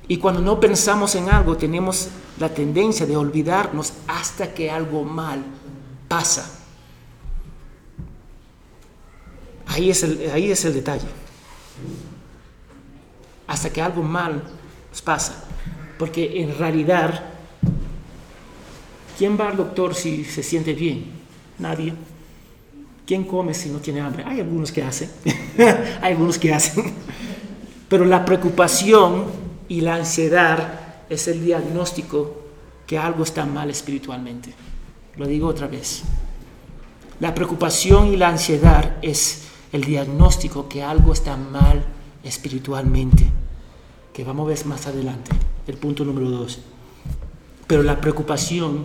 Y 0.09 0.17
cuando 0.17 0.41
no 0.41 0.59
pensamos 0.59 1.15
en 1.15 1.29
algo, 1.29 1.57
tenemos 1.57 2.09
la 2.43 2.53
tendencia 2.53 3.07
de 3.07 3.17
olvidarnos 3.17 3.93
hasta 4.09 4.53
que 4.53 4.69
algo 4.69 5.05
mal 5.05 5.45
pasa. 6.09 6.59
Ahí 9.69 9.91
es 9.91 10.03
el, 10.03 10.29
ahí 10.35 10.51
es 10.51 10.65
el 10.65 10.75
detalle. 10.75 11.07
Hasta 13.47 13.71
que 13.71 13.81
algo 13.81 14.03
mal 14.03 14.43
pasa. 15.05 15.45
Porque 16.01 16.43
en 16.43 16.59
realidad, 16.59 17.23
¿quién 19.17 19.39
va 19.39 19.49
al 19.49 19.57
doctor 19.57 19.95
si 19.95 20.25
se 20.25 20.43
siente 20.43 20.73
bien? 20.73 21.13
Nadie. 21.61 21.95
¿Quién 23.07 23.23
come 23.23 23.55
si 23.55 23.69
no 23.69 23.79
tiene 23.79 24.01
hambre? 24.01 24.25
Hay 24.27 24.41
algunos 24.41 24.73
que 24.73 24.83
hacen. 24.83 25.11
Hay 26.03 26.13
algunos 26.13 26.39
que 26.39 26.53
hacen. 26.53 26.93
Pero 27.89 28.05
la 28.05 28.25
preocupación 28.25 29.27
y 29.69 29.81
la 29.81 29.95
ansiedad 29.95 30.82
es 31.12 31.29
el 31.29 31.44
diagnóstico 31.44 32.42
que 32.87 32.98
algo 32.98 33.22
está 33.22 33.44
mal 33.44 33.70
espiritualmente. 33.70 34.53
Lo 35.16 35.27
digo 35.27 35.46
otra 35.46 35.66
vez. 35.66 36.03
La 37.20 37.35
preocupación 37.35 38.09
y 38.09 38.16
la 38.16 38.29
ansiedad 38.29 38.96
es 39.03 39.48
el 39.72 39.85
diagnóstico 39.85 40.68
que 40.68 40.83
algo 40.83 41.12
está 41.12 41.37
mal 41.37 41.85
espiritualmente, 42.25 43.27
que 44.12 44.25
vamos 44.25 44.46
a 44.46 44.48
ver 44.48 44.66
más 44.66 44.87
adelante, 44.87 45.31
el 45.66 45.77
punto 45.77 46.05
número 46.05 46.31
dos. 46.31 46.61
Pero 47.66 47.83
la 47.83 48.01
preocupación 48.01 48.85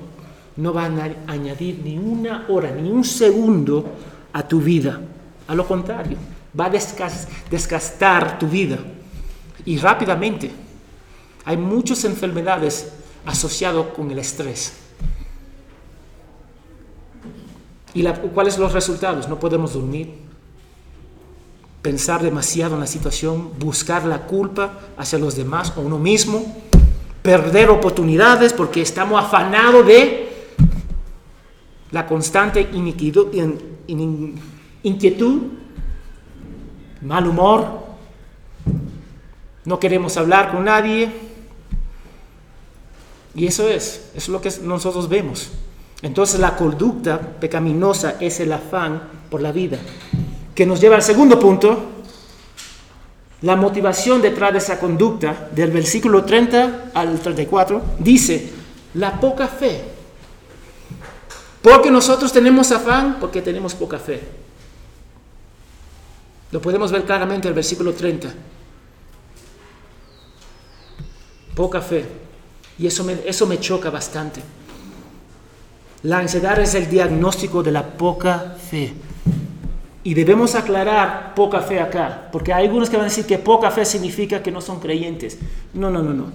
no 0.58 0.74
va 0.74 0.86
a 0.86 1.32
añadir 1.32 1.82
ni 1.84 1.98
una 1.98 2.46
hora, 2.50 2.72
ni 2.72 2.90
un 2.90 3.04
segundo 3.04 3.86
a 4.34 4.48
tu 4.48 4.60
vida. 4.60 5.02
A 5.48 5.56
lo 5.56 5.68
contrario, 5.68 6.18
va 6.60 6.66
a 6.66 6.70
desgastar 7.50 8.38
tu 8.38 8.48
vida. 8.48 8.78
Y 9.66 9.78
rápidamente. 9.78 10.67
Hay 11.48 11.56
muchas 11.56 12.04
enfermedades 12.04 12.92
asociadas 13.26 13.86
con 13.96 14.12
el 14.12 14.20
estrés. 14.20 14.74
¿Y 17.94 18.04
cuáles 18.34 18.56
son 18.56 18.64
los 18.64 18.74
resultados? 18.74 19.30
No 19.30 19.40
podemos 19.40 19.72
dormir, 19.72 20.14
pensar 21.82 22.22
demasiado 22.22 22.74
en 22.74 22.82
la 22.82 22.86
situación, 22.86 23.58
buscar 23.58 24.04
la 24.04 24.28
culpa 24.28 24.74
hacia 24.98 25.18
los 25.20 25.38
demás 25.38 25.72
o 25.78 25.80
uno 25.80 25.98
mismo, 25.98 26.54
perder 27.22 27.70
oportunidades 27.70 28.52
porque 28.52 28.82
estamos 28.82 29.24
afanados 29.24 29.88
de 29.88 30.28
la 31.92 32.06
constante 32.06 32.70
inquietud, 32.74 33.28
mal 37.04 37.26
humor, 37.26 37.88
no 39.64 39.80
queremos 39.80 40.18
hablar 40.18 40.52
con 40.52 40.66
nadie. 40.66 41.27
Y 43.36 43.48
eso 43.48 43.68
es, 43.68 44.10
eso 44.16 44.18
es 44.18 44.30
lo 44.30 44.42
que 44.42 44.52
nosotros 44.64 45.08
vemos. 45.10 45.50
Entonces 46.02 46.40
la 46.40 46.56
conducta 46.56 47.20
pecaminosa 47.20 48.16
es 48.20 48.40
el 48.40 48.52
afán 48.52 49.02
por 49.30 49.42
la 49.42 49.52
vida 49.52 49.80
que 50.58 50.66
nos 50.66 50.82
lleva 50.82 50.96
al 50.96 51.04
segundo 51.04 51.40
punto, 51.40 51.78
la 53.44 53.56
motivación 53.56 54.24
detrás 54.24 54.52
de 54.54 54.58
esa 54.58 54.80
conducta, 54.80 55.50
del 55.52 55.70
versículo 55.70 56.26
30 56.26 56.90
al 56.96 57.20
34, 57.20 57.80
dice, 58.00 58.54
la 58.96 59.20
poca 59.20 59.48
fe. 59.48 59.84
Porque 61.62 61.92
nosotros 61.92 62.34
tenemos 62.34 62.72
afán, 62.72 63.18
porque 63.20 63.44
tenemos 63.44 63.76
poca 63.76 64.00
fe. 64.00 64.20
Lo 66.50 66.60
podemos 66.60 66.92
ver 66.92 67.04
claramente 67.04 67.48
en 67.48 67.52
el 67.52 67.56
versículo 67.56 67.94
30. 67.94 68.34
Poca 71.54 71.82
fe. 71.82 72.04
Y 72.80 72.88
eso 72.88 73.04
me, 73.04 73.18
eso 73.26 73.48
me 73.48 73.60
choca 73.60 73.90
bastante. 73.90 74.42
La 76.04 76.20
ansiedad 76.20 76.60
es 76.60 76.76
el 76.76 76.90
diagnóstico 76.90 77.64
de 77.64 77.72
la 77.72 77.98
poca 77.98 78.56
fe. 78.70 78.94
Y 80.04 80.14
debemos 80.14 80.56
aclarar 80.56 81.34
poca 81.36 81.62
fe 81.62 81.82
acá, 81.82 82.30
porque 82.32 82.54
hay 82.54 82.66
algunos 82.66 82.90
que 82.90 82.96
van 82.96 83.08
a 83.08 83.10
decir 83.10 83.26
que 83.26 83.40
poca 83.40 83.72
fe 83.72 83.84
significa 83.84 84.42
que 84.42 84.52
no 84.52 84.62
son 84.62 84.80
creyentes. 84.80 85.38
No, 85.74 85.90
no, 85.90 86.02
no, 86.02 86.14
no. 86.14 86.32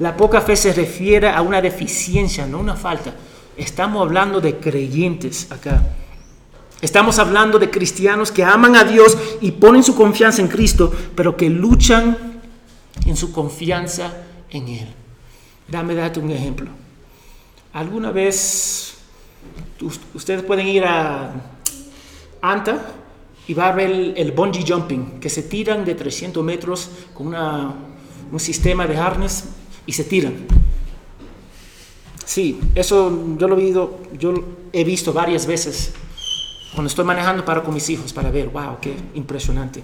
La 0.00 0.16
poca 0.16 0.40
fe 0.40 0.56
se 0.56 0.72
refiere 0.72 1.28
a 1.28 1.40
una 1.40 1.62
deficiencia, 1.62 2.46
no 2.46 2.58
una 2.58 2.76
falta. 2.76 3.14
Estamos 3.56 4.02
hablando 4.02 4.40
de 4.40 4.56
creyentes 4.56 5.50
acá. 5.50 5.82
Estamos 6.80 7.18
hablando 7.18 7.58
de 7.58 7.70
cristianos 7.70 8.32
que 8.32 8.42
aman 8.42 8.74
a 8.76 8.84
Dios 8.84 9.16
y 9.40 9.52
ponen 9.52 9.82
su 9.82 9.94
confianza 9.94 10.40
en 10.40 10.48
Cristo, 10.48 10.92
pero 11.14 11.36
que 11.36 11.48
luchan 11.48 12.16
en 13.06 13.16
su 13.16 13.32
confianza 13.32 14.12
en 14.50 14.68
Él. 14.68 14.99
Dame 15.70 15.94
date 15.94 16.20
un 16.20 16.30
ejemplo. 16.30 16.68
¿Alguna 17.72 18.10
vez 18.10 18.94
ustedes 20.14 20.42
pueden 20.42 20.66
ir 20.66 20.84
a 20.84 21.32
Anta 22.42 22.94
y 23.46 23.54
va 23.54 23.72
ver 23.72 24.14
el, 24.16 24.32
bungee 24.32 24.64
jumping, 24.66 25.18
que 25.20 25.28
se 25.28 25.42
tiran 25.42 25.84
de 25.84 25.94
300 25.94 26.44
metros 26.44 26.88
con 27.14 27.34
un 27.34 28.40
sistema 28.40 28.86
de 28.86 28.96
harness 28.96 29.44
y 29.86 29.92
se 29.92 30.04
tiran. 30.04 30.34
Sí, 32.24 32.60
eso 32.76 33.36
yo 33.36 33.48
lo 33.48 33.58
he, 33.58 33.74
he 34.72 34.84
visto 34.84 35.12
varias 35.12 35.46
veces 35.46 35.92
cuando 36.74 36.88
estoy 36.88 37.04
manejando 37.04 37.44
para 37.44 37.62
con 37.62 37.74
mis 37.74 37.90
hijos 37.90 38.12
para 38.12 38.30
ver, 38.30 38.50
wow, 38.50 38.78
qué 38.80 38.94
impresionante. 39.14 39.82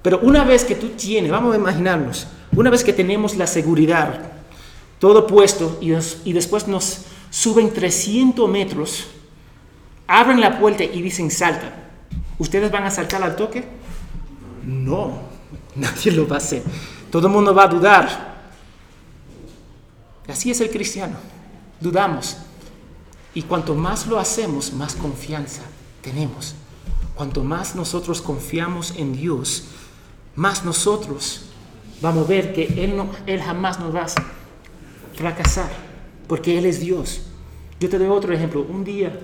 Pero 0.00 0.20
una 0.22 0.44
vez 0.44 0.64
que 0.64 0.74
tú 0.74 0.88
tienes, 0.96 1.30
vamos 1.30 1.54
a 1.54 1.58
imaginarnos, 1.58 2.26
una 2.56 2.70
vez 2.70 2.82
que 2.82 2.94
tenemos 2.94 3.36
la 3.36 3.46
seguridad, 3.46 4.31
todo 5.02 5.26
puesto 5.26 5.78
y, 5.80 6.32
después 6.32 6.68
nos 6.68 7.00
suben 7.28 7.74
300 7.74 8.48
metros, 8.48 9.08
abren 10.06 10.40
la 10.40 10.60
puerta 10.60 10.84
y 10.84 11.02
dicen 11.02 11.28
salta. 11.28 11.90
¿Ustedes 12.38 12.70
van 12.70 12.84
a 12.84 12.90
saltar 12.92 13.20
al 13.20 13.34
toque? 13.34 13.64
No, 14.64 15.22
nadie 15.74 16.12
lo 16.12 16.28
va 16.28 16.36
a 16.36 16.38
hacer. 16.38 16.62
Todo 17.10 17.26
el 17.26 17.32
mundo 17.32 17.52
va 17.52 17.64
a 17.64 17.66
dudar. 17.66 18.42
Así 20.28 20.52
es 20.52 20.60
el 20.60 20.70
cristiano. 20.70 21.16
Dudamos. 21.80 22.36
Y 23.34 23.42
cuanto 23.42 23.74
más 23.74 24.06
lo 24.06 24.20
hacemos, 24.20 24.72
más 24.72 24.94
confianza 24.94 25.62
tenemos. 26.00 26.54
Cuanto 27.16 27.42
más 27.42 27.74
nosotros 27.74 28.22
confiamos 28.22 28.94
en 28.96 29.16
Dios, 29.16 29.64
más 30.36 30.64
nosotros 30.64 31.46
vamos 32.00 32.24
a 32.24 32.28
ver 32.28 32.54
que 32.54 32.66
Él, 32.84 33.02
Él 33.26 33.42
jamás 33.42 33.80
nos 33.80 33.92
va 33.92 34.02
a 34.02 34.41
fracasar, 35.22 35.70
porque 36.26 36.58
Él 36.58 36.66
es 36.66 36.80
Dios. 36.80 37.22
Yo 37.78 37.88
te 37.88 37.98
doy 37.98 38.08
otro 38.08 38.34
ejemplo. 38.34 38.66
Un 38.68 38.84
día, 38.84 39.18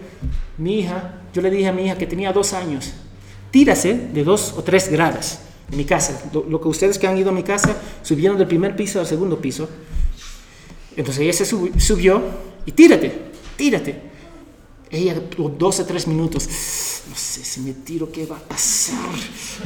mi 0.57 0.79
hija, 0.79 1.21
yo 1.35 1.43
le 1.43 1.51
dije 1.51 1.69
a 1.69 1.73
mi 1.73 1.85
hija 1.85 1.99
que 1.99 2.07
tenía 2.07 2.33
dos 2.33 2.53
años, 2.53 2.93
tírase 3.51 3.95
de 3.95 4.25
dos 4.25 4.55
o 4.57 4.63
tres 4.63 4.89
gradas 4.91 5.41
en 5.71 5.79
mi 5.79 5.85
casa. 5.85 6.23
Lo, 6.33 6.61
que 6.61 6.69
ustedes 6.69 6.99
que 6.99 7.07
han 7.07 7.19
ido 7.19 7.31
a 7.31 7.33
mi 7.33 7.43
casa, 7.43 7.77
subieron 8.03 8.39
del 8.39 8.47
primer 8.47 8.77
piso 8.77 9.01
al 9.01 9.07
segundo 9.07 9.41
piso. 9.41 9.69
Entonces 10.97 11.23
ella 11.23 11.33
se 11.33 11.45
subió 11.45 12.23
y 12.65 12.73
tírate, 12.73 13.13
tírate. 13.57 14.08
Ella, 14.91 15.21
dos 15.59 15.81
o 15.81 15.85
tres 15.85 16.07
minutos, 16.07 16.49
no 17.09 17.15
sé 17.15 17.45
si 17.45 17.61
me 17.61 17.73
tiro, 17.75 18.11
¿qué 18.11 18.25
va 18.25 18.37
a 18.37 18.41
pasar? 18.41 18.97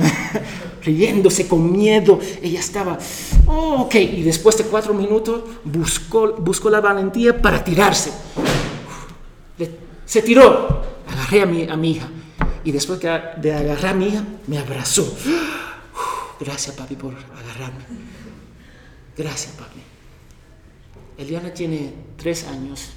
Riéndose 0.83 1.47
con 1.47 1.71
miedo. 1.71 2.19
Ella 2.43 2.59
estaba, 2.59 2.99
oh, 3.47 3.83
ok. 3.83 3.95
Y 3.95 4.23
después 4.23 4.57
de 4.59 4.65
cuatro 4.65 4.95
minutos 4.95 5.43
buscó, 5.65 6.33
buscó 6.35 6.71
la 6.71 6.81
valentía 6.81 7.41
para 7.41 7.63
tirarse. 7.63 8.13
Se 10.05 10.23
tiró. 10.23 10.83
Agarré 11.09 11.43
a 11.43 11.47
mi, 11.47 11.69
a 11.69 11.77
mi 11.77 11.93
hija. 11.93 12.09
Y 12.65 12.73
después 12.73 13.01
de 13.01 13.55
agarrar 13.55 13.95
a 13.95 13.95
mi 13.95 14.09
hija, 14.09 14.25
me 14.47 14.59
abrazó. 14.59 15.17
Gracias, 16.41 16.75
papi, 16.75 16.97
por 16.97 17.15
agarrarme. 17.15 17.85
Gracias, 19.17 19.53
papi. 19.53 19.81
Eliana 21.17 21.55
tiene 21.55 21.95
tres 22.17 22.47
años 22.49 22.91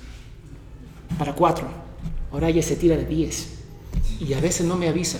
para 1.20 1.34
cuatro. 1.34 1.85
Ahora 2.32 2.50
ella 2.50 2.62
se 2.62 2.76
tira 2.76 2.98
de 2.98 3.04
pies. 3.04 3.48
Y 4.20 4.34
a 4.34 4.40
veces 4.40 4.66
no 4.66 4.76
me 4.76 4.88
avisa. 4.88 5.20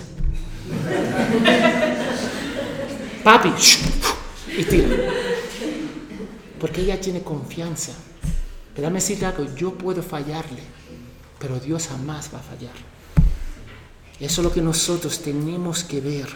papi, 3.24 3.52
y 4.56 4.64
tira. 4.64 4.88
Porque 6.60 6.80
ella 6.82 7.00
tiene 7.00 7.22
confianza. 7.22 7.92
Pero 8.76 8.88
dame 8.88 9.00
decirte 9.00 9.24
algo, 9.24 9.46
yo 9.54 9.72
puedo 9.72 10.02
fallarle, 10.02 10.60
pero 11.38 11.58
Dios 11.58 11.88
jamás 11.88 12.30
va 12.32 12.40
a 12.40 12.42
fallar. 12.42 12.74
Eso 14.20 14.40
es 14.40 14.44
lo 14.44 14.52
que 14.52 14.60
nosotros 14.60 15.20
tenemos 15.20 15.82
que 15.82 16.02
ver, 16.02 16.28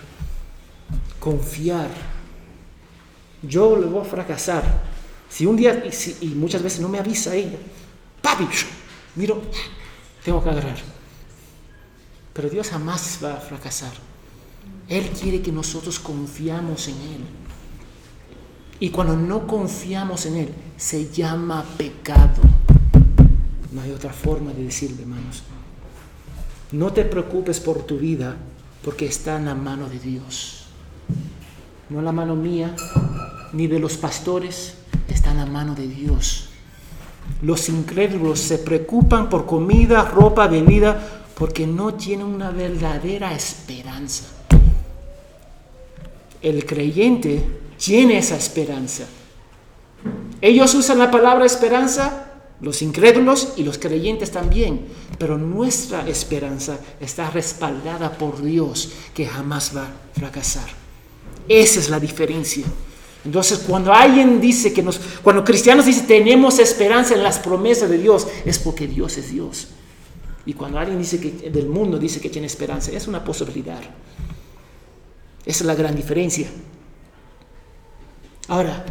confiar. 1.19 1.91
Yo 3.43 3.77
le 3.77 3.85
voy 3.87 4.01
a 4.01 4.05
fracasar. 4.09 4.65
Si 5.29 5.45
un 5.45 5.57
día, 5.57 5.85
y, 6.23 6.27
muchas 6.29 6.63
veces 6.63 6.81
no 6.81 6.89
me 6.89 6.99
avisa 6.99 7.35
ella, 7.35 7.59
papi, 8.23 8.49
miro, 9.17 9.43
tengo 10.25 10.43
que 10.43 10.51
agarrar. 10.51 10.79
Pero 12.33 12.49
Dios 12.49 12.69
jamás 12.69 13.19
va 13.23 13.35
a 13.35 13.41
fracasar. 13.41 13.93
Él 14.89 15.09
quiere 15.11 15.41
que 15.41 15.53
nosotros 15.53 15.99
confiamos 15.99 16.89
en 16.89 16.95
Él. 16.95 17.25
Y 18.81 18.91
cuando 18.91 19.17
no 19.17 19.47
confiamos 19.47 20.27
en 20.27 20.37
Él, 20.37 20.55
se 20.77 21.11
llama 21.11 21.65
pecado. 21.77 22.43
No 23.73 23.83
hay 23.83 23.93
otra 23.93 24.13
forma 24.13 24.53
de 24.53 24.65
decirlo, 24.65 25.03
hermanos. 25.03 25.43
No 26.73 26.93
te 26.93 27.05
preocupes 27.05 27.61
por 27.61 27.83
tu 27.83 27.99
vida 27.99 28.37
porque 28.85 29.07
está 29.07 29.37
en 29.37 29.47
la 29.47 29.55
mano 29.55 29.89
de 29.89 29.99
Dios. 29.99 30.65
No 31.89 31.99
en 31.99 32.05
la 32.05 32.13
mano 32.13 32.37
mía, 32.37 32.75
ni 33.53 33.67
de 33.67 33.79
los 33.79 33.97
pastores, 33.97 34.75
está 35.09 35.33
en 35.33 35.39
la 35.39 35.47
mano 35.47 35.75
de 35.75 35.89
Dios. 35.89 36.50
Los 37.43 37.69
incrédulos 37.69 38.41
se 38.41 38.59
preocupan 38.59 39.29
por 39.29 39.47
comida, 39.47 40.05
ropa, 40.05 40.47
bebida, 40.47 41.25
porque 41.35 41.67
no 41.67 41.95
tienen 41.95 42.27
una 42.27 42.51
verdadera 42.51 43.33
esperanza. 43.33 44.25
El 46.43 46.65
creyente 46.67 47.43
tiene 47.79 48.19
esa 48.19 48.37
esperanza. 48.37 49.05
Ellos 50.41 50.75
usan 50.75 50.99
la 50.99 51.11
palabra 51.11 51.45
esperanza 51.47 52.31
los 52.61 52.83
incrédulos 52.83 53.55
y 53.57 53.63
los 53.63 53.79
creyentes 53.79 54.31
también, 54.31 54.87
pero 55.19 55.39
nuestra 55.39 56.07
esperanza 56.07 56.79
está 57.01 57.31
respaldada 57.31 58.13
por 58.13 58.43
Dios 58.43 58.91
que 59.15 59.27
jamás 59.27 59.75
va 59.75 59.85
a 59.85 60.19
fracasar. 60.19 60.69
Esa 61.49 61.81
es 61.81 61.89
la 61.89 61.99
diferencia. 61.99 62.65
Entonces, 63.25 63.59
cuando 63.67 63.93
alguien 63.93 64.41
dice 64.41 64.73
que 64.73 64.83
nos, 64.83 64.99
cuando 65.23 65.45
cristianos 65.45 65.87
dicen 65.87 66.07
tenemos 66.07 66.59
esperanza 66.59 67.15
en 67.15 67.23
las 67.23 67.39
promesas 67.39 67.91
de 67.91 67.99
Dios, 67.99 68.27
es 68.45 68.59
porque 68.59 68.87
Dios 68.87 69.19
es 69.19 69.31
Dios. 69.31 69.69
Y 70.47 70.55
cuando 70.55 70.79
alguien 70.79 70.99
dice 70.99 71.21
que 71.21 71.51
del 71.51 71.69
mundo 71.69 71.99
dice 71.99 72.21
que 72.21 72.31
tiene 72.31 72.47
esperanza, 72.47 72.91
es 72.93 73.07
una 73.07 73.23
posibilidad. 73.23 73.81
Esa 75.45 75.65
es 75.65 75.67
la 75.67 75.75
gran 75.75 75.95
diferencia. 75.95 76.49
Ahora, 78.49 78.85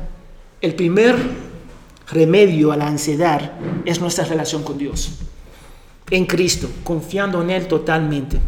el 0.62 0.76
primer 0.76 1.16
remedio 2.12 2.72
a 2.72 2.78
la 2.78 2.88
ansiedad 2.88 3.54
es 3.86 4.00
nuestra 4.00 4.26
relación 4.26 4.64
con 4.64 4.78
Dios, 4.78 5.20
en 6.10 6.26
Cristo, 6.26 6.70
confiando 6.84 7.42
en 7.42 7.50
Él 7.50 7.68
totalmente. 7.68 8.40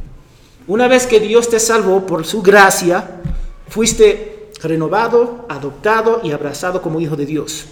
Una 0.68 0.88
vez 0.88 1.08
que 1.08 1.20
Dios 1.20 1.50
te 1.50 1.60
salvó 1.60 2.06
por 2.06 2.26
su 2.26 2.42
gracia, 2.42 3.22
fuiste 3.68 4.31
renovado, 4.64 5.46
adoptado 5.50 6.22
y 6.24 6.32
abrazado 6.32 6.82
como 6.82 7.00
hijo 7.00 7.16
de 7.16 7.26
Dios. 7.26 7.66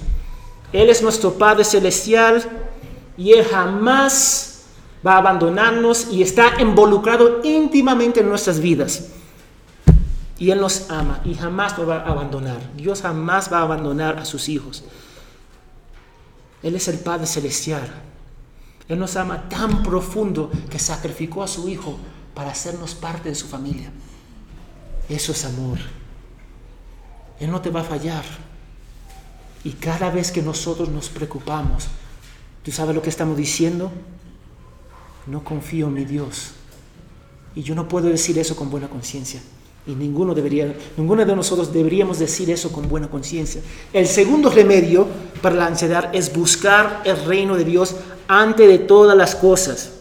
Él 0.72 0.90
es 0.90 1.02
nuestro 1.02 1.34
Padre 1.34 1.64
Celestial 1.64 2.44
y 3.18 3.34
Él 3.34 3.46
jamás 3.46 4.64
va 5.06 5.14
a 5.14 5.18
abandonarnos 5.18 6.08
y 6.12 6.22
está 6.22 6.62
involucrado 6.62 7.42
íntimamente 7.44 8.20
en 8.20 8.30
nuestras 8.30 8.60
vidas. 8.60 9.10
Y 10.38 10.52
Él 10.52 10.62
nos 10.62 10.90
ama 10.90 11.22
y 11.26 11.34
jamás 11.36 11.78
nos 11.78 11.90
va 11.90 11.98
a 11.98 12.12
abandonar. 12.12 12.60
Dios 12.76 13.02
jamás 13.02 13.52
va 13.52 13.60
a 13.60 13.64
abandonar 13.64 14.18
a 14.18 14.26
sus 14.26 14.48
hijos. 14.48 14.84
Él 16.64 16.76
es 16.76 16.88
el 16.88 17.00
Padre 17.00 17.26
Celestial. 17.26 17.88
Él 18.88 19.00
nos 19.00 19.16
ama 19.16 19.48
tan 19.50 19.84
profundo 19.84 20.50
que 20.70 20.80
sacrificó 20.80 21.44
a 21.44 21.48
su 21.48 21.70
Hijo 21.70 21.98
para 22.34 22.52
hacernos 22.52 22.96
parte 22.96 23.30
de 23.30 23.36
su 23.36 23.48
familia. 23.48 23.92
Eso 25.08 25.32
es 25.32 25.46
amor. 25.46 25.78
Él 27.40 27.52
no 27.52 27.62
te 27.62 27.70
va 27.70 27.82
a 27.82 27.84
fallar. 27.84 28.24
Y 29.64 29.72
cada 29.72 30.10
vez 30.10 30.32
que 30.32 30.42
nosotros 30.42 30.90
nos 30.90 31.10
preocupamos, 31.10 31.88
¿tú 32.64 32.72
sabes 32.72 32.96
lo 32.96 33.02
que 33.02 33.10
estamos 33.10 33.38
diciendo? 33.38 33.92
No 35.28 35.44
confío 35.44 35.88
en 35.88 35.94
mi 35.94 36.06
Dios. 36.06 36.52
Y 37.56 37.64
yo 37.64 37.76
no 37.76 37.88
puedo 37.88 38.08
decir 38.08 38.38
eso 38.40 38.56
con 38.56 38.70
buena 38.70 38.88
conciencia. 38.88 39.42
Y 39.88 39.96
ninguno, 39.96 40.36
debería, 40.36 40.76
ninguno 40.98 41.26
de 41.26 41.36
nosotros 41.36 41.74
deberíamos 41.74 42.20
decir 42.20 42.50
eso 42.52 42.72
con 42.72 42.88
buena 42.88 43.10
conciencia. 43.10 43.62
El 43.92 44.08
segundo 44.08 44.50
remedio 44.50 45.08
para 45.42 45.56
la 45.56 45.66
ansiedad 45.66 46.14
es 46.14 46.34
buscar 46.34 47.02
el 47.06 47.26
reino 47.26 47.56
de 47.56 47.64
Dios 47.64 47.96
antes 48.28 48.68
de 48.68 48.80
todas 48.80 49.18
las 49.18 49.36
cosas. 49.36 49.94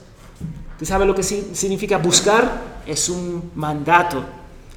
¿Tú 0.79 0.85
sabes 0.85 1.07
lo 1.07 1.15
que 1.15 1.23
significa 1.23 1.99
buscar? 1.99 2.83
Es 2.87 3.09
un 3.09 3.51
mandato. 3.55 4.25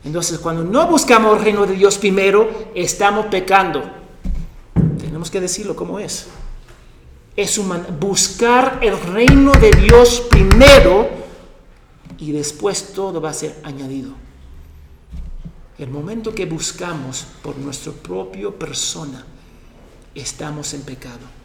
Entonces, 0.03 0.39
cuando 0.39 0.63
no 0.63 0.87
buscamos 0.87 1.37
el 1.37 1.43
reino 1.43 1.65
de 1.65 1.75
Dios 1.75 1.97
primero, 1.97 2.71
estamos 2.73 3.27
pecando. 3.27 3.83
Tenemos 4.99 5.29
que 5.29 5.39
decirlo 5.39 5.75
como 5.75 5.99
es. 5.99 6.27
Es 7.35 7.57
un 7.57 7.71
buscar 7.99 8.79
el 8.81 8.99
reino 8.99 9.51
de 9.53 9.71
Dios 9.71 10.23
primero 10.29 11.07
y 12.17 12.31
después 12.31 12.93
todo 12.93 13.21
va 13.21 13.29
a 13.29 13.33
ser 13.33 13.59
añadido. 13.63 14.13
El 15.77 15.89
momento 15.89 16.33
que 16.33 16.45
buscamos 16.45 17.25
por 17.41 17.57
nuestra 17.57 17.91
propia 17.91 18.49
persona, 18.51 19.25
estamos 20.13 20.73
en 20.73 20.81
pecado. 20.81 21.41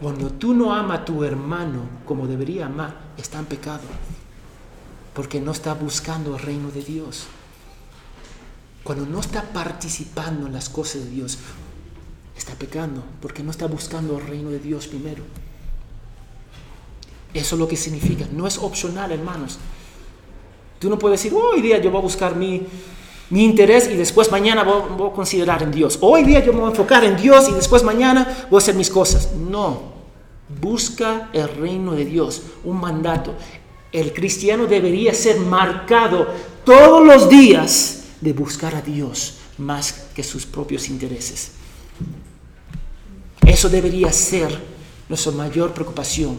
Cuando 0.00 0.30
tú 0.30 0.54
no 0.54 0.72
amas 0.72 1.00
a 1.00 1.04
tu 1.04 1.24
hermano 1.24 1.82
como 2.04 2.26
debería 2.26 2.66
amar, 2.66 2.94
está 3.16 3.40
en 3.40 3.46
pecado. 3.46 3.82
Porque 5.18 5.40
no 5.40 5.50
está 5.50 5.74
buscando 5.74 6.36
el 6.36 6.40
reino 6.40 6.70
de 6.70 6.80
Dios. 6.80 7.24
Cuando 8.84 9.04
no 9.04 9.18
está 9.18 9.42
participando 9.52 10.46
en 10.46 10.52
las 10.52 10.68
cosas 10.68 11.02
de 11.06 11.10
Dios, 11.10 11.38
está 12.36 12.54
pecando. 12.54 13.02
Porque 13.20 13.42
no 13.42 13.50
está 13.50 13.66
buscando 13.66 14.16
el 14.16 14.24
reino 14.24 14.50
de 14.50 14.60
Dios 14.60 14.86
primero. 14.86 15.24
Eso 17.34 17.56
es 17.56 17.58
lo 17.58 17.66
que 17.66 17.76
significa. 17.76 18.28
No 18.30 18.46
es 18.46 18.58
opcional, 18.58 19.10
hermanos. 19.10 19.58
Tú 20.78 20.88
no 20.88 20.96
puedes 21.00 21.20
decir, 21.20 21.36
hoy 21.36 21.62
día 21.62 21.78
yo 21.78 21.90
voy 21.90 21.98
a 21.98 22.02
buscar 22.02 22.36
mi, 22.36 22.64
interés 23.32 23.90
y 23.90 23.96
después 23.96 24.30
mañana 24.30 24.62
voy, 24.62 25.10
a 25.10 25.12
considerar 25.12 25.64
en 25.64 25.72
Dios. 25.72 25.98
Hoy 26.00 26.22
día 26.22 26.44
yo 26.44 26.52
me 26.52 26.60
voy 26.60 26.68
a 26.68 26.70
enfocar 26.70 27.02
en 27.02 27.16
Dios 27.16 27.48
y 27.48 27.54
después 27.54 27.82
mañana 27.82 28.46
voy 28.48 28.58
a 28.58 28.62
hacer 28.62 28.76
mis 28.76 28.88
cosas. 28.88 29.32
No, 29.32 29.82
busca 30.60 31.28
el 31.32 31.48
reino 31.48 31.94
de 31.94 32.04
Dios, 32.04 32.40
un 32.62 32.78
mandato. 32.80 33.34
El 33.92 34.12
cristiano 34.12 34.66
debería 34.66 35.14
ser 35.14 35.38
marcado 35.38 36.28
todos 36.64 37.04
los 37.06 37.28
días 37.28 38.04
de 38.20 38.32
buscar 38.32 38.74
a 38.74 38.82
Dios 38.82 39.38
más 39.58 40.08
que 40.14 40.22
sus 40.22 40.46
propios 40.46 40.88
intereses. 40.88 41.52
Eso 43.46 43.68
debería 43.68 44.12
ser 44.12 44.58
nuestra 45.08 45.32
mayor 45.32 45.72
preocupación. 45.72 46.36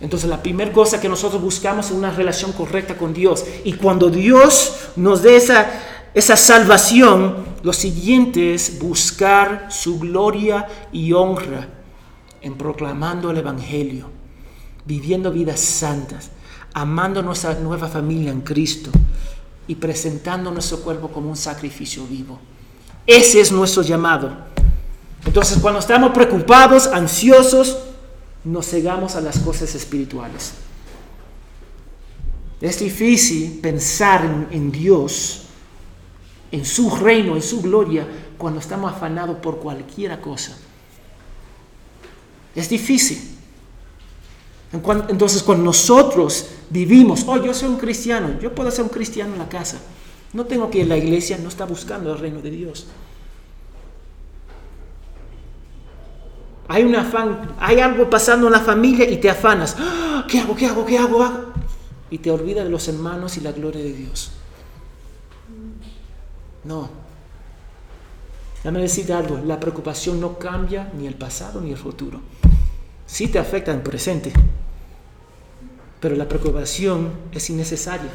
Entonces 0.00 0.28
la 0.28 0.42
primera 0.42 0.72
cosa 0.72 1.00
que 1.00 1.08
nosotros 1.08 1.40
buscamos 1.40 1.86
es 1.86 1.92
una 1.92 2.10
relación 2.10 2.52
correcta 2.52 2.96
con 2.96 3.14
Dios. 3.14 3.44
Y 3.64 3.74
cuando 3.74 4.10
Dios 4.10 4.88
nos 4.96 5.22
dé 5.22 5.36
esa, 5.36 5.70
esa 6.12 6.36
salvación, 6.36 7.44
lo 7.62 7.72
siguiente 7.72 8.54
es 8.54 8.78
buscar 8.78 9.68
su 9.70 9.98
gloria 9.98 10.66
y 10.92 11.12
honra 11.12 11.68
en 12.42 12.54
proclamando 12.58 13.30
el 13.30 13.38
Evangelio, 13.38 14.10
viviendo 14.84 15.30
vidas 15.30 15.60
santas, 15.60 16.30
amando 16.72 17.22
nuestra 17.22 17.54
nueva 17.54 17.88
familia 17.88 18.30
en 18.30 18.42
Cristo 18.42 18.90
y 19.66 19.76
presentando 19.76 20.50
nuestro 20.50 20.80
cuerpo 20.80 21.08
como 21.08 21.30
un 21.30 21.36
sacrificio 21.36 22.06
vivo. 22.06 22.38
Ese 23.06 23.40
es 23.40 23.52
nuestro 23.52 23.82
llamado. 23.82 24.36
Entonces 25.24 25.58
cuando 25.58 25.80
estamos 25.80 26.12
preocupados, 26.12 26.86
ansiosos, 26.86 27.78
nos 28.44 28.66
cegamos 28.68 29.16
a 29.16 29.20
las 29.20 29.38
cosas 29.38 29.74
espirituales. 29.74 30.52
Es 32.60 32.78
difícil 32.78 33.58
pensar 33.60 34.48
en, 34.50 34.72
Dios, 34.72 35.42
en 36.50 36.64
su 36.64 36.90
reino, 36.90 37.36
en 37.36 37.42
su 37.42 37.60
gloria, 37.60 38.06
cuando 38.38 38.60
estamos 38.60 38.92
afanados 38.92 39.38
por 39.38 39.58
cualquier 39.58 40.18
cosa. 40.20 40.56
Es 42.54 42.68
difícil. 42.68 43.34
Entonces, 44.74 45.42
cuando 45.42 45.64
nosotros 45.64 46.48
vivimos, 46.70 47.24
oh, 47.26 47.36
yo 47.42 47.54
soy 47.54 47.68
un 47.68 47.76
cristiano, 47.76 48.38
yo 48.40 48.54
puedo 48.54 48.70
ser 48.70 48.84
un 48.84 48.90
cristiano 48.90 49.32
en 49.32 49.38
la 49.38 49.48
casa. 49.48 49.78
No 50.32 50.46
tengo 50.46 50.68
que 50.68 50.78
ir 50.80 50.88
la 50.88 50.96
iglesia, 50.96 51.38
no 51.38 51.48
está 51.48 51.64
buscando 51.64 52.12
el 52.12 52.18
reino 52.18 52.40
de 52.40 52.50
Dios. 52.50 52.86
Hay 56.66 56.82
un 56.82 56.96
afán, 56.96 57.54
hay 57.60 57.78
algo 57.78 58.10
pasando 58.10 58.46
en 58.46 58.52
la 58.52 58.60
familia 58.60 59.08
y 59.08 59.18
te 59.18 59.30
afanas. 59.30 59.76
¡Ah! 59.78 60.26
¿Qué 60.28 60.40
hago? 60.40 60.56
¿Qué 60.56 60.66
hago? 60.66 60.84
¿Qué 60.84 60.98
hago? 60.98 61.52
Y 62.10 62.18
te 62.18 62.30
olvidas 62.30 62.64
de 62.64 62.70
los 62.70 62.88
hermanos 62.88 63.36
y 63.36 63.42
la 63.42 63.52
gloria 63.52 63.82
de 63.82 63.92
Dios. 63.92 64.32
No. 66.64 66.88
Déjame 68.56 68.80
decirte 68.80 69.12
algo, 69.12 69.38
la 69.44 69.60
preocupación 69.60 70.18
no 70.18 70.38
cambia 70.38 70.90
ni 70.96 71.06
el 71.06 71.14
pasado 71.14 71.60
ni 71.60 71.70
el 71.70 71.76
futuro. 71.76 72.20
Sí 73.06 73.28
te 73.28 73.38
afecta 73.38 73.72
en 73.72 73.82
presente, 73.82 74.32
pero 76.04 76.16
la 76.16 76.28
preocupación 76.28 77.12
es 77.32 77.48
innecesaria, 77.48 78.10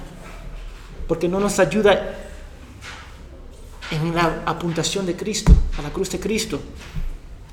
porque 1.08 1.28
no 1.28 1.39
nos 1.39 1.58
ayuda 1.58 2.19
en 3.89 4.13
la 4.13 4.43
apuntación 4.45 5.08
de 5.08 5.15
Cristo, 5.15 5.52
a 5.75 5.82
la 5.82 5.89
cruz 5.89 6.12
de 6.12 6.19
Cristo. 6.19 6.60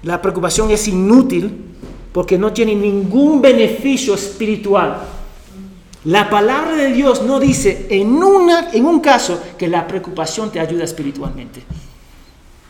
La 0.03 0.21
preocupación 0.21 0.71
es 0.71 0.89
inútil 0.89 1.59
porque 2.13 2.37
no 2.37 2.53
tiene 2.53 2.75
ningún 2.75 3.41
beneficio 3.41 4.13
espiritual. 4.13 5.05
La 6.05 6.29
palabra 6.29 6.77
de 6.77 6.93
Dios 6.93 7.23
no 7.23 7.41
dice 7.41 7.87
en, 7.89 8.23
una, 8.23 8.73
en 8.73 8.85
un 8.85 9.01
caso 9.01 9.43
que 9.57 9.69
la 9.69 9.87
preocupación 9.87 10.53
te 10.53 10.61
ayuda 10.61 10.85
espiritualmente. 10.85 11.63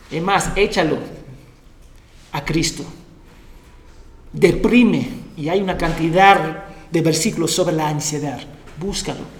Es 0.09 0.23
más, 0.23 0.51
échalo 0.55 0.99
a 2.31 2.45
Cristo. 2.45 2.85
Deprime 4.31 5.09
y 5.35 5.49
hay 5.49 5.59
una 5.59 5.75
cantidad 5.77 6.66
de 6.91 7.01
versículos 7.01 7.51
sobre 7.51 7.75
la 7.75 7.89
ansiedad. 7.89 8.39
Búscalo. 8.79 9.37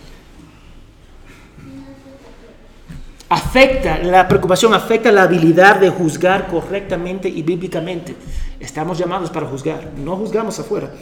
Afecta, 3.30 3.98
la 3.98 4.26
preocupación 4.28 4.74
afecta 4.74 5.12
la 5.12 5.24
habilidad 5.24 5.80
de 5.80 5.90
juzgar 5.90 6.48
correctamente 6.48 7.28
y 7.28 7.42
bíblicamente. 7.42 8.16
Estamos 8.60 8.98
llamados 8.98 9.30
para 9.30 9.48
juzgar. 9.48 9.92
No 9.98 10.16
juzgamos 10.16 10.58
afuera, 10.60 10.94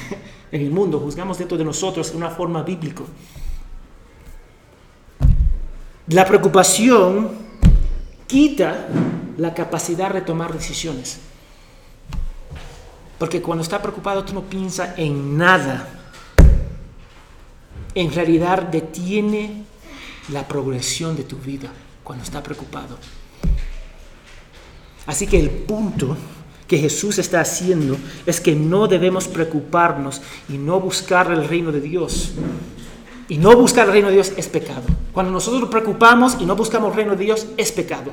en 0.52 0.60
el 0.62 0.70
mundo, 0.70 0.98
juzgamos 0.98 1.38
dentro 1.38 1.58
de 1.58 1.64
nosotros 1.64 2.10
de 2.10 2.16
una 2.16 2.30
forma 2.30 2.62
bíblica. 2.62 3.02
La 6.08 6.24
preocupación 6.24 7.32
quita 8.26 8.86
la 9.36 9.52
capacidad 9.52 10.12
de 10.12 10.22
tomar 10.22 10.52
decisiones. 10.52 11.20
Porque 13.18 13.40
cuando 13.40 13.62
está 13.62 13.80
preocupado 13.80 14.24
tú 14.24 14.34
no 14.34 14.42
piensas 14.42 14.98
en 14.98 15.36
nada. 15.36 15.88
En 17.94 18.12
realidad 18.12 18.62
detiene 18.62 19.64
la 20.30 20.46
progresión 20.48 21.16
de 21.16 21.24
tu 21.24 21.36
vida 21.36 21.70
cuando 22.02 22.24
está 22.24 22.42
preocupado. 22.42 22.98
Así 25.06 25.26
que 25.26 25.38
el 25.38 25.50
punto 25.50 26.16
que 26.66 26.78
Jesús 26.78 27.18
está 27.18 27.40
haciendo 27.40 27.96
es 28.26 28.40
que 28.40 28.54
no 28.54 28.88
debemos 28.88 29.28
preocuparnos 29.28 30.22
y 30.48 30.54
no 30.54 30.80
buscar 30.80 31.30
el 31.30 31.46
reino 31.46 31.72
de 31.72 31.80
Dios. 31.80 32.32
Y 33.28 33.38
no 33.38 33.56
buscar 33.56 33.86
el 33.86 33.92
reino 33.92 34.08
de 34.08 34.14
Dios 34.14 34.32
es 34.36 34.48
pecado. 34.48 34.82
Cuando 35.12 35.32
nosotros 35.32 35.62
nos 35.62 35.70
preocupamos 35.70 36.36
y 36.40 36.46
no 36.46 36.56
buscamos 36.56 36.90
el 36.90 36.96
reino 36.96 37.16
de 37.16 37.24
Dios 37.24 37.46
es 37.56 37.72
pecado. 37.72 38.12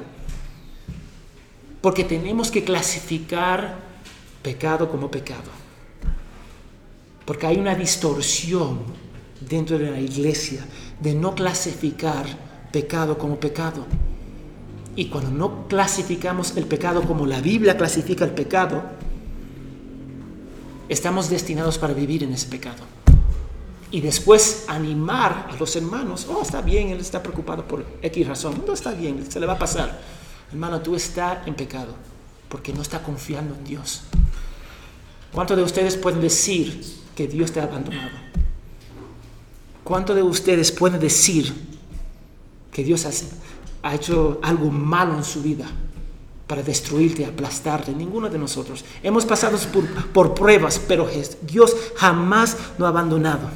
Porque 1.82 2.04
tenemos 2.04 2.52
que 2.52 2.64
clasificar 2.64 3.91
pecado 4.42 4.90
como 4.90 5.10
pecado. 5.10 5.50
Porque 7.26 7.48
hay 7.48 7.58
una 7.58 7.76
distorsión 7.76 8.80
dentro 9.40 9.78
de 9.78 9.92
la 9.92 10.00
iglesia 10.00 10.66
de 11.00 11.14
no 11.14 11.36
clasificar 11.36 12.26
pecado 12.72 13.18
como 13.18 13.40
pecado. 13.40 13.86
Y 14.96 15.08
cuando 15.08 15.32
no 15.32 15.68
clasificamos 15.68 16.58
el 16.58 16.66
pecado 16.66 17.04
como 17.04 17.26
la 17.26 17.40
Biblia 17.42 17.78
clasifica 17.78 18.26
el 18.26 18.32
pecado, 18.32 18.84
estamos 20.90 21.30
destinados 21.30 21.78
para 21.78 21.94
vivir 21.94 22.24
en 22.24 22.34
ese 22.34 22.48
pecado. 22.48 22.84
Y 23.92 24.02
después 24.02 24.66
animar 24.68 25.50
a 25.52 25.56
los 25.58 25.76
hermanos, 25.76 26.28
oh, 26.30 26.42
está 26.42 26.62
bien, 26.62 26.90
él 26.90 27.00
está 27.00 27.22
preocupado 27.22 27.68
por 27.68 27.86
X 28.02 28.28
razón, 28.28 28.64
no 28.66 28.74
está 28.74 28.92
bien, 28.92 29.30
se 29.30 29.40
le 29.40 29.46
va 29.46 29.54
a 29.54 29.60
pasar. 29.60 30.00
Hermano, 30.52 30.82
tú 30.82 30.96
estás 30.96 31.46
en 31.46 31.56
pecado 31.56 31.94
porque 32.48 32.74
no 32.74 32.82
está 32.82 33.02
confiando 33.02 33.56
en 33.56 33.64
Dios. 33.64 34.04
¿Cuántos 35.34 35.58
de 35.58 35.64
ustedes 35.64 35.96
pueden 35.96 36.22
decir 36.22 36.84
que 37.16 37.28
Dios 37.28 37.52
te 37.52 37.60
ha 37.60 37.64
abandonado? 37.64 38.12
¿Cuántos 39.84 40.16
de 40.16 40.24
ustedes 40.24 40.72
pueden 40.72 41.00
decir 41.00 41.54
que 42.72 42.84
Dios 42.84 43.06
ha, 43.84 43.96
hecho 43.96 44.40
algo 44.44 44.70
malo 44.70 45.18
en 45.18 45.24
su 45.24 45.42
vida 45.42 45.66
para 46.48 46.62
destruirte, 46.62 47.26
aplastarte? 47.26 47.94
Ninguno 47.94 48.30
de 48.30 48.38
nosotros. 48.38 48.84
Hemos 49.02 49.26
pasado 49.26 49.58
por, 49.72 49.88
por 50.12 50.34
pruebas, 50.34 50.80
pero 50.86 51.10
Dios 51.42 51.76
jamás 51.96 52.58
nos 52.78 52.86
ha 52.86 52.90
abandonado 52.90 53.50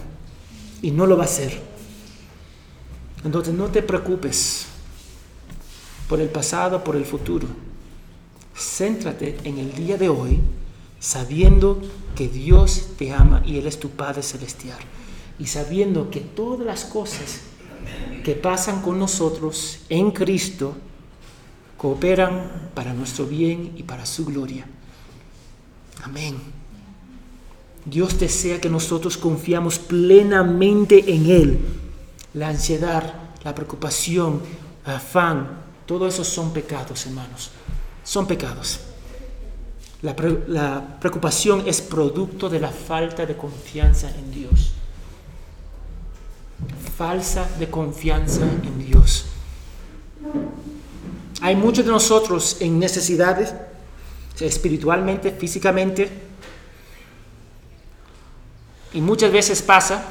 y 0.82 0.92
no 0.92 1.06
lo 1.06 1.18
va 1.18 1.24
a 1.24 1.28
hacer. 1.28 1.60
Entonces 3.24 3.54
no 3.54 3.68
te 3.68 3.82
preocupes 3.82 4.66
por 6.08 6.22
el 6.22 6.30
pasado, 6.30 6.84
por 6.84 6.96
el 6.96 7.06
futuro. 7.06 7.48
Céntrate 8.56 9.38
en 9.44 9.58
el 9.58 9.74
día 9.74 9.98
de 9.98 10.08
hoy 10.08 10.40
sabiendo 11.00 11.82
que 12.16 12.28
Dios 12.28 12.90
te 12.98 13.14
ama 13.14 13.44
y 13.46 13.58
Él 13.58 13.68
es 13.68 13.80
tu 13.80 13.90
Padre 13.90 14.24
Celestial. 14.24 14.80
Y 15.38 15.48
sabiendo 15.48 16.10
que 16.10 16.22
todas 16.22 16.66
las 16.66 16.86
cosas 16.86 17.42
que 18.24 18.34
pasan 18.34 18.82
con 18.82 18.98
nosotros 18.98 19.80
en 19.90 20.12
Cristo 20.12 20.76
cooperan 21.78 22.72
para 22.74 22.94
nuestro 22.94 23.26
bien 23.26 23.74
y 23.76 23.84
para 23.84 24.06
su 24.06 24.26
gloria. 24.26 24.66
Amén. 26.04 26.38
Dios 27.86 28.18
desea 28.18 28.60
que 28.60 28.70
nosotros 28.70 29.18
confiamos 29.18 29.78
plenamente 29.78 31.14
en 31.14 31.30
Él. 31.30 31.60
La 32.34 32.50
ansiedad, 32.50 33.14
la 33.44 33.54
preocupación, 33.54 34.42
afán, 34.86 35.62
todo 35.86 36.08
eso 36.08 36.24
son 36.24 36.52
pecados, 36.52 37.06
hermanos. 37.06 37.52
Son 38.04 38.26
pecados. 38.26 38.80
La, 40.02 40.16
preocupación 41.00 41.64
es 41.66 41.82
producto 41.82 42.50
de 42.50 42.60
la 42.60 42.70
falta 42.70 43.26
de 43.26 43.36
confianza 43.36 44.10
en 44.10 44.32
Dios. 44.32 44.74
Falsa 46.98 47.50
de 47.60 47.70
confianza 47.70 48.44
en 48.44 48.86
Dios. 48.86 49.26
Hay 51.42 51.56
muchos 51.56 51.86
de 51.86 51.92
nosotros 51.92 52.58
en 52.60 52.80
necesidades, 52.80 53.54
espiritualmente, 54.40 55.32
físicamente, 55.32 56.10
y 58.94 59.02
muchas 59.02 59.32
veces 59.32 59.62
pasa 59.62 60.06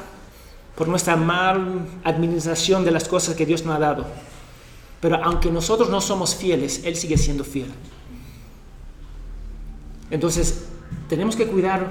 por 0.75 0.89
nuestra 0.89 1.17
mal 1.17 1.87
administración 2.05 2.85
de 2.85 2.91
las 2.91 3.09
cosas 3.09 3.35
que 3.35 3.47
Dios 3.47 3.65
nos 3.65 3.77
ha 3.77 3.79
dado. 3.79 4.07
Pero 5.01 5.23
aunque 5.23 5.51
nosotros 5.51 5.89
no 5.89 6.01
somos 6.01 6.35
fieles, 6.35 6.83
Él 6.85 6.97
sigue 6.97 7.17
siendo 7.17 7.45
fiel. 7.45 7.73
Entonces, 10.11 10.65
tenemos 11.09 11.37
que 11.37 11.47
cuidar 11.47 11.89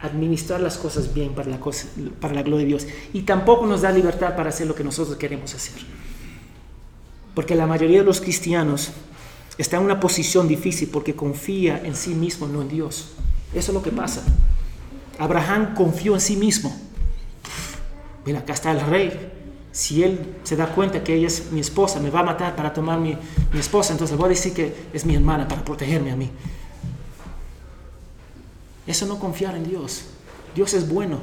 administrar 0.00 0.60
las 0.60 0.78
cosas 0.78 1.12
bien 1.12 1.34
para 1.34 1.48
la, 1.50 1.58
cosa, 1.58 1.88
para 2.20 2.34
la 2.34 2.42
gloria 2.42 2.64
de 2.64 2.66
Dios. 2.66 2.86
Y 3.12 3.22
tampoco 3.22 3.66
nos 3.66 3.82
da 3.82 3.90
libertad 3.90 4.36
para 4.36 4.50
hacer 4.50 4.66
lo 4.66 4.74
que 4.74 4.84
nosotros 4.84 5.16
queremos 5.16 5.54
hacer. 5.54 5.80
Porque 7.34 7.54
la 7.54 7.66
mayoría 7.66 8.00
de 8.00 8.04
los 8.04 8.20
cristianos 8.20 8.90
está 9.58 9.76
en 9.76 9.84
una 9.84 10.00
posición 10.00 10.46
difícil 10.48 10.88
porque 10.88 11.14
confía 11.14 11.80
en 11.84 11.94
sí 11.94 12.14
mismo, 12.14 12.46
no 12.46 12.62
en 12.62 12.68
Dios. 12.68 13.12
Eso 13.54 13.72
es 13.72 13.74
lo 13.74 13.82
que 13.82 13.90
pasa. 13.90 14.22
Abraham 15.18 15.74
confió 15.74 16.14
en 16.14 16.20
sí 16.20 16.36
mismo. 16.36 16.74
Mira, 18.24 18.40
acá 18.40 18.52
está 18.52 18.70
el 18.70 18.80
rey. 18.80 19.32
Si 19.72 20.02
él 20.02 20.36
se 20.42 20.56
da 20.56 20.66
cuenta 20.66 21.02
que 21.04 21.14
ella 21.14 21.26
es 21.26 21.50
mi 21.52 21.60
esposa, 21.60 22.00
me 22.00 22.10
va 22.10 22.20
a 22.20 22.24
matar 22.24 22.56
para 22.56 22.72
tomar 22.72 22.98
mi, 22.98 23.16
mi 23.52 23.60
esposa, 23.60 23.92
entonces 23.92 24.16
le 24.16 24.20
voy 24.20 24.26
a 24.26 24.30
decir 24.30 24.52
que 24.52 24.74
es 24.92 25.04
mi 25.04 25.14
hermana 25.14 25.46
para 25.46 25.64
protegerme 25.64 26.10
a 26.10 26.16
mí. 26.16 26.30
Eso 28.88 29.04
no 29.04 29.18
confiar 29.18 29.54
en 29.54 29.68
Dios. 29.68 30.04
Dios 30.54 30.72
es 30.72 30.88
bueno. 30.88 31.20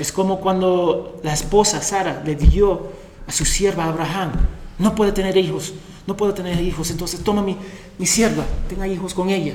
Es 0.00 0.10
como 0.10 0.40
cuando 0.40 1.20
la 1.22 1.32
esposa 1.32 1.80
Sara 1.80 2.22
le 2.26 2.34
dio 2.34 2.90
a 3.26 3.32
su 3.32 3.44
sierva 3.44 3.84
Abraham, 3.84 4.32
no 4.78 4.94
puede 4.96 5.12
tener 5.12 5.36
hijos, 5.36 5.74
no 6.06 6.16
puedo 6.16 6.34
tener 6.34 6.60
hijos, 6.60 6.90
entonces 6.90 7.22
toma 7.22 7.40
mi, 7.40 7.56
mi 7.98 8.06
sierva, 8.06 8.44
tenga 8.68 8.88
hijos 8.88 9.14
con 9.14 9.30
ella. 9.30 9.54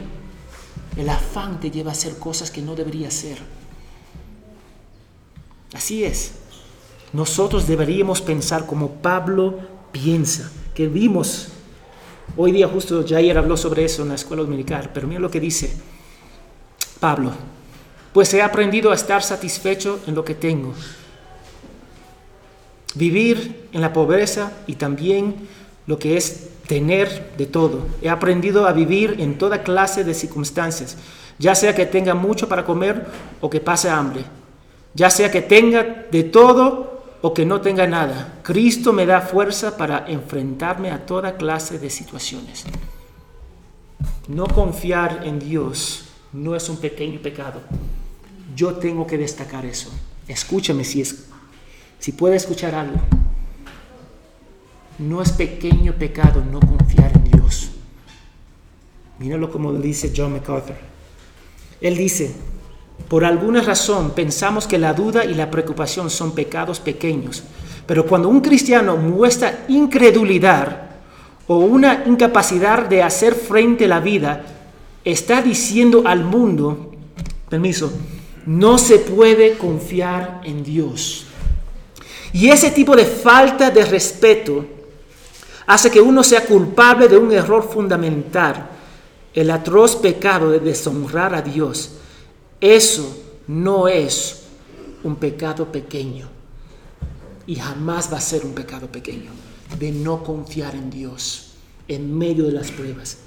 El 0.95 1.09
afán 1.09 1.59
te 1.59 1.69
lleva 1.69 1.91
a 1.91 1.93
hacer 1.93 2.17
cosas 2.17 2.49
que 2.49 2.61
no 2.61 2.73
debería 2.73 3.09
hacer. 3.09 3.38
Así 5.73 6.05
es. 6.05 6.31
Nosotros 7.11 7.67
deberíamos 7.67 8.21
pensar 8.21 8.65
como 8.65 8.89
Pablo 8.91 9.59
piensa, 9.91 10.49
que 10.73 10.88
vimos 10.88 11.49
Hoy 12.38 12.51
día 12.51 12.67
justo 12.67 13.05
Jair 13.07 13.38
habló 13.38 13.55
sobre 13.55 13.86
eso 13.86 14.01
en 14.01 14.09
la 14.09 14.15
escuela 14.15 14.43
dominical, 14.43 14.89
pero 14.93 15.07
mira 15.07 15.21
lo 15.21 15.32
que 15.32 15.39
dice 15.39 15.73
Pablo. 16.99 17.32
Pues 18.11 18.34
he 18.34 18.41
aprendido 18.41 18.91
a 18.91 18.95
estar 18.95 19.23
satisfecho 19.23 19.99
en 20.07 20.15
lo 20.15 20.26
que 20.26 20.36
tengo. 20.36 20.73
Vivir 22.95 23.67
en 23.71 23.82
la 23.82 23.93
pobreza 23.93 24.51
y 24.67 24.76
también 24.76 25.36
lo 25.88 25.99
que 25.99 26.17
es 26.17 26.49
tener 26.67 27.34
de 27.38 27.45
todo. 27.45 27.88
He 28.01 28.09
aprendido 28.09 28.67
a 28.67 28.73
vivir 28.73 29.15
en 29.19 29.38
toda 29.38 29.63
clase 29.63 30.03
de 30.03 30.13
circunstancias, 30.13 30.97
ya 31.38 31.55
sea 31.55 31.76
que 31.76 31.86
tenga 31.86 32.15
mucho 32.15 32.49
para 32.49 32.65
comer 32.65 33.05
o 33.41 33.49
que 33.49 33.59
pase 33.59 33.89
hambre, 33.89 34.23
ya 34.93 35.09
sea 35.09 35.30
que 35.30 35.41
tenga 35.41 36.05
de 36.11 36.23
todo 36.23 36.95
o 37.26 37.34
que 37.34 37.43
no 37.43 37.59
tenga 37.59 37.88
nada. 37.88 38.38
Cristo 38.43 38.93
me 38.93 39.07
da 39.07 39.19
fuerza 39.19 39.78
para 39.78 40.05
enfrentarme 40.07 40.91
a 40.91 41.07
toda 41.07 41.38
clase 41.38 41.80
de 41.80 41.89
situaciones. 41.89 42.65
No 44.28 44.45
confiar 44.45 45.26
en 45.26 45.39
Dios 45.39 46.05
no 46.34 46.55
es 46.55 46.69
un 46.69 46.78
pequeño 46.78 47.19
pecado. 47.21 47.61
Yo 48.55 48.76
tengo 48.76 49.07
que 49.07 49.17
destacar 49.17 49.65
eso. 49.65 49.89
Escúchame 50.28 50.84
si 50.84 51.01
es 51.01 51.26
si 51.97 52.11
puede 52.11 52.36
escuchar 52.36 52.76
algo. 52.76 53.01
No 54.99 55.19
es 55.19 55.32
pequeño 55.32 55.93
pecado 55.93 56.45
no 56.45 56.59
confiar 56.59 57.11
en 57.17 57.23
Dios. 57.23 57.71
Míralo 59.17 59.51
como 59.51 59.73
dice 59.73 60.13
John 60.15 60.34
MacArthur. 60.34 60.76
Él 61.82 61.97
dice, 61.97 62.36
por 63.08 63.24
alguna 63.24 63.62
razón 63.62 64.12
pensamos 64.12 64.68
que 64.68 64.80
la 64.80 64.93
duda 64.93 65.26
y 65.26 65.36
la 65.36 65.52
preocupación 65.52 66.10
son 66.10 66.34
pecados 66.34 66.80
pequeños, 66.80 67.43
pero 67.86 68.06
cuando 68.06 68.30
un 68.30 68.41
cristiano 68.41 68.98
muestra 68.98 69.66
incredulidad 69.68 70.89
o 71.48 71.58
una 71.58 72.04
incapacidad 72.08 72.88
de 72.88 73.04
hacer 73.04 73.36
frente 73.36 73.86
a 73.86 73.89
la 73.89 74.00
vida, 74.00 74.43
está 75.04 75.41
diciendo 75.43 76.04
al 76.06 76.24
mundo, 76.24 76.91
permiso, 77.48 77.91
no 78.48 78.80
se 78.80 78.98
puede 78.98 79.58
confiar 79.58 80.41
en 80.43 80.64
Dios. 80.64 81.28
Y 82.34 82.50
ese 82.50 82.72
tipo 82.72 82.96
de 82.96 83.06
falta 83.06 83.70
de 83.70 83.86
respeto 83.86 84.66
hace 85.68 85.91
que 85.91 86.02
uno 86.02 86.24
sea 86.24 86.46
culpable 86.46 87.08
de 87.08 87.18
un 87.18 87.32
error 87.32 87.70
fundamental, 87.72 88.68
el 89.34 89.52
atroz 89.52 89.96
pecado 89.96 90.50
de 90.50 90.60
deshonrar 90.60 91.36
a 91.36 91.41
Dios 91.41 92.00
eso 92.62 93.18
no 93.47 93.88
es 93.88 94.43
un 95.03 95.16
pecado 95.18 95.72
pequeño 95.72 96.28
y 97.47 97.56
jamás 97.56 98.12
va 98.12 98.18
a 98.18 98.22
ser 98.22 98.45
un 98.45 98.53
pecado 98.53 98.88
pequeño 98.88 99.32
de 99.78 99.91
no 99.91 100.24
confiar 100.24 100.76
en 100.76 100.89
Dios 100.89 101.51
en 101.88 102.18
medio 102.18 102.45
de 102.45 102.53
las 102.53 102.72
pruebas. 102.72 103.20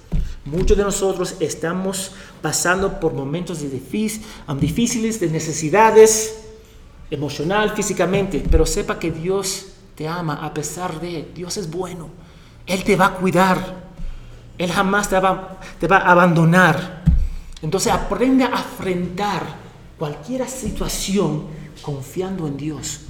Muchos 0.45 0.77
de 0.77 0.83
nosotros 0.83 1.37
estamos 1.41 2.13
pasando 2.41 2.99
por 3.01 3.13
momentos 3.13 3.61
difíciles, 3.61 5.21
de 5.21 5.29
necesidades 5.29 6.41
emocional, 7.11 7.71
físicamente, 7.75 8.43
pero 8.51 8.67
sepa 8.67 8.99
que 8.99 9.11
Dios 9.11 9.67
te 9.95 10.09
ama 10.09 10.45
a 10.45 10.55
pesar 10.55 11.01
de, 11.01 11.31
Dios 11.35 11.57
es 11.57 11.71
bueno, 11.71 12.09
Él 12.67 12.83
te 12.83 12.97
va 12.97 13.07
a 13.07 13.15
cuidar, 13.15 13.89
Él 14.57 14.73
jamás 14.73 15.09
te 15.09 15.19
va 15.19 15.59
a 15.99 16.11
abandonar. 16.11 16.98
Entonces 17.63 17.93
aprende 17.93 18.45
a 18.45 18.55
afrontar 18.55 19.43
cualquier 19.99 20.49
situación 20.49 21.43
confiando 21.83 22.47
en 22.47 22.57
Dios, 22.57 23.01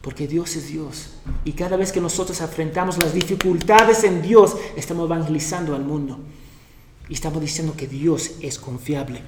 porque 0.00 0.26
Dios 0.26 0.56
es 0.56 0.68
Dios. 0.68 1.10
Y 1.44 1.52
cada 1.52 1.76
vez 1.76 1.92
que 1.92 2.00
nosotros 2.00 2.40
afrontamos 2.40 2.98
las 2.98 3.14
dificultades 3.14 4.04
en 4.04 4.22
Dios, 4.22 4.56
estamos 4.76 5.06
evangelizando 5.06 5.74
al 5.74 5.84
mundo. 5.84 6.18
Y 7.08 7.14
estamos 7.14 7.40
diciendo 7.40 7.74
que 7.76 7.86
Dios 7.86 8.32
es 8.40 8.58
confiable. 8.58 9.20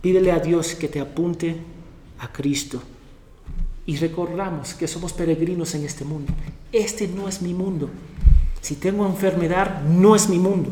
Pídele 0.00 0.32
a 0.32 0.40
Dios 0.40 0.74
que 0.74 0.88
te 0.88 1.00
apunte 1.00 1.56
a 2.18 2.32
Cristo. 2.32 2.82
Y 3.86 3.96
recordamos 3.96 4.74
que 4.74 4.88
somos 4.88 5.12
peregrinos 5.12 5.74
en 5.74 5.84
este 5.84 6.04
mundo. 6.04 6.32
Este 6.72 7.08
no 7.08 7.28
es 7.28 7.42
mi 7.42 7.54
mundo. 7.54 7.90
Si 8.60 8.76
tengo 8.76 9.06
enfermedad, 9.06 9.82
no 9.82 10.14
es 10.14 10.28
mi 10.28 10.38
mundo. 10.38 10.70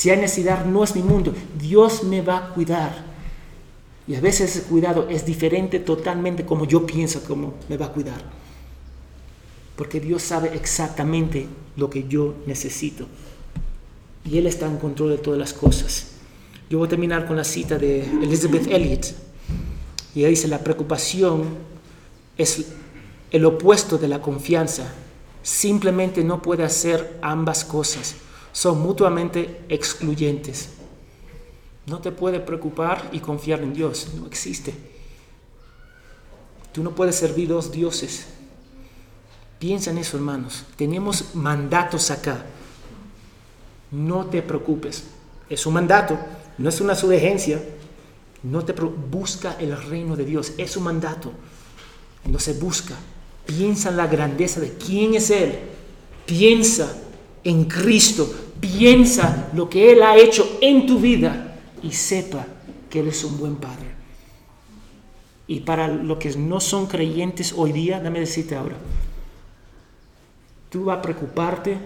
Si 0.00 0.08
hay 0.08 0.16
necesidad, 0.16 0.64
no 0.64 0.82
es 0.82 0.96
mi 0.96 1.02
mundo. 1.02 1.34
Dios 1.58 2.04
me 2.04 2.22
va 2.22 2.38
a 2.38 2.48
cuidar. 2.54 3.04
Y 4.08 4.14
a 4.14 4.20
veces 4.22 4.56
ese 4.56 4.66
cuidado 4.66 5.06
es 5.10 5.26
diferente 5.26 5.78
totalmente 5.78 6.46
como 6.46 6.64
yo 6.64 6.86
pienso 6.86 7.22
cómo 7.22 7.52
me 7.68 7.76
va 7.76 7.84
a 7.84 7.92
cuidar. 7.92 8.18
Porque 9.76 10.00
Dios 10.00 10.22
sabe 10.22 10.54
exactamente 10.54 11.48
lo 11.76 11.90
que 11.90 12.08
yo 12.08 12.32
necesito. 12.46 13.06
Y 14.24 14.38
Él 14.38 14.46
está 14.46 14.64
en 14.64 14.78
control 14.78 15.10
de 15.10 15.18
todas 15.18 15.38
las 15.38 15.52
cosas. 15.52 16.12
Yo 16.70 16.78
voy 16.78 16.86
a 16.86 16.88
terminar 16.88 17.26
con 17.26 17.36
la 17.36 17.44
cita 17.44 17.76
de 17.76 18.02
Elizabeth 18.02 18.68
Elliot. 18.68 19.14
Y 20.14 20.20
ella 20.20 20.28
dice, 20.28 20.48
la 20.48 20.64
preocupación 20.64 21.44
es 22.38 22.64
el 23.30 23.44
opuesto 23.44 23.98
de 23.98 24.08
la 24.08 24.22
confianza. 24.22 24.94
Simplemente 25.42 26.24
no 26.24 26.40
puede 26.40 26.64
hacer 26.64 27.18
ambas 27.20 27.66
cosas 27.66 28.14
son 28.52 28.80
mutuamente 28.80 29.64
excluyentes. 29.68 30.70
No 31.86 32.00
te 32.00 32.12
puede 32.12 32.40
preocupar 32.40 33.08
y 33.12 33.20
confiar 33.20 33.60
en 33.62 33.72
Dios, 33.72 34.08
no 34.14 34.26
existe. 34.26 34.74
Tú 36.72 36.82
no 36.82 36.94
puedes 36.94 37.16
servir 37.16 37.48
dos 37.48 37.72
dioses. 37.72 38.26
Piensa 39.58 39.90
en 39.90 39.98
eso, 39.98 40.16
hermanos. 40.16 40.64
Tenemos 40.76 41.34
mandatos 41.34 42.10
acá. 42.10 42.44
No 43.90 44.26
te 44.26 44.40
preocupes. 44.40 45.04
Es 45.48 45.66
un 45.66 45.74
mandato, 45.74 46.18
no 46.58 46.68
es 46.68 46.80
una 46.80 46.94
sugerencia. 46.94 47.60
No 48.42 48.64
te 48.64 48.72
busca 48.72 49.56
el 49.58 49.76
reino 49.82 50.16
de 50.16 50.24
Dios, 50.24 50.52
es 50.56 50.76
un 50.76 50.84
mandato. 50.84 51.32
No 52.24 52.38
se 52.38 52.54
busca. 52.54 52.94
Piensa 53.44 53.90
en 53.90 53.96
la 53.96 54.06
grandeza 54.06 54.60
de 54.60 54.72
quién 54.74 55.14
es 55.14 55.30
Él. 55.30 55.58
Piensa 56.24 56.94
en 57.44 57.64
Cristo. 57.64 58.32
Piensa 58.60 59.48
lo 59.54 59.68
que 59.68 59.92
Él 59.92 60.02
ha 60.02 60.16
hecho 60.16 60.58
en 60.60 60.86
tu 60.86 60.98
vida 60.98 61.58
y 61.82 61.92
sepa 61.92 62.46
que 62.88 63.00
Él 63.00 63.08
es 63.08 63.24
un 63.24 63.38
buen 63.38 63.56
Padre. 63.56 63.86
Y 65.46 65.60
para 65.60 65.88
los 65.88 66.18
que 66.18 66.30
no 66.36 66.60
son 66.60 66.86
creyentes 66.86 67.54
hoy 67.56 67.72
día, 67.72 68.00
dame 68.00 68.20
decirte 68.20 68.54
ahora, 68.54 68.76
tú 70.68 70.84
vas 70.84 70.98
a 70.98 71.02
preocuparte 71.02 71.78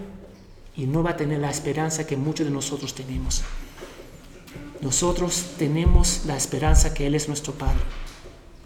y 0.77 0.85
no 0.85 1.01
vas 1.01 1.13
a 1.13 1.17
tener 1.17 1.39
la 1.39 1.49
esperanza 1.49 2.05
que 2.05 2.17
muchos 2.17 2.45
de 2.45 2.51
nosotros 2.51 2.93
tenemos. 2.93 3.43
Nosotros 4.81 5.53
tenemos 5.57 6.23
la 6.25 6.37
esperanza 6.37 6.93
que 6.93 7.07
Él 7.07 7.15
es 7.15 7.27
nuestro 7.27 7.53
Padre. 7.53 7.79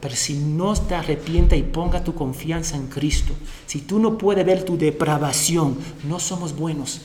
Pero 0.02 0.16
si 0.16 0.36
no 0.36 0.74
te 0.76 0.96
arrepienta 0.96 1.56
y 1.56 1.64
ponga 1.64 2.04
tu 2.04 2.16
confianza 2.16 2.76
en 2.78 2.88
Cristo, 2.88 3.34
si 3.66 3.82
tú 3.82 4.00
no 4.00 4.18
puedes 4.18 4.46
ver 4.46 4.64
tu 4.64 4.78
depravación, 4.78 5.78
no 6.08 6.20
somos 6.20 6.56
buenos 6.56 7.02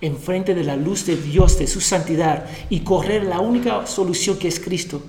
enfrente 0.00 0.54
de 0.54 0.64
la 0.64 0.76
luz 0.76 1.06
de 1.06 1.16
Dios, 1.16 1.58
de 1.58 1.66
su 1.66 1.80
santidad, 1.80 2.46
y 2.68 2.80
correr 2.80 3.24
la 3.24 3.40
única 3.40 3.86
solución 3.86 4.38
que 4.38 4.48
es 4.48 4.58
Cristo. 4.58 5.02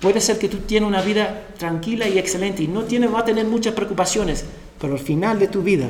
Puede 0.00 0.20
ser 0.20 0.38
que 0.38 0.48
tú 0.48 0.58
tienes 0.58 0.88
una 0.88 1.00
vida 1.00 1.48
tranquila 1.58 2.08
y 2.08 2.18
excelente 2.18 2.62
y 2.62 2.68
no 2.68 2.84
tienes, 2.84 3.12
va 3.12 3.20
a 3.20 3.24
tener 3.24 3.46
muchas 3.46 3.74
preocupaciones, 3.74 4.44
pero 4.80 4.94
al 4.94 4.98
final 4.98 5.38
de 5.38 5.48
tu 5.48 5.62
vida 5.62 5.88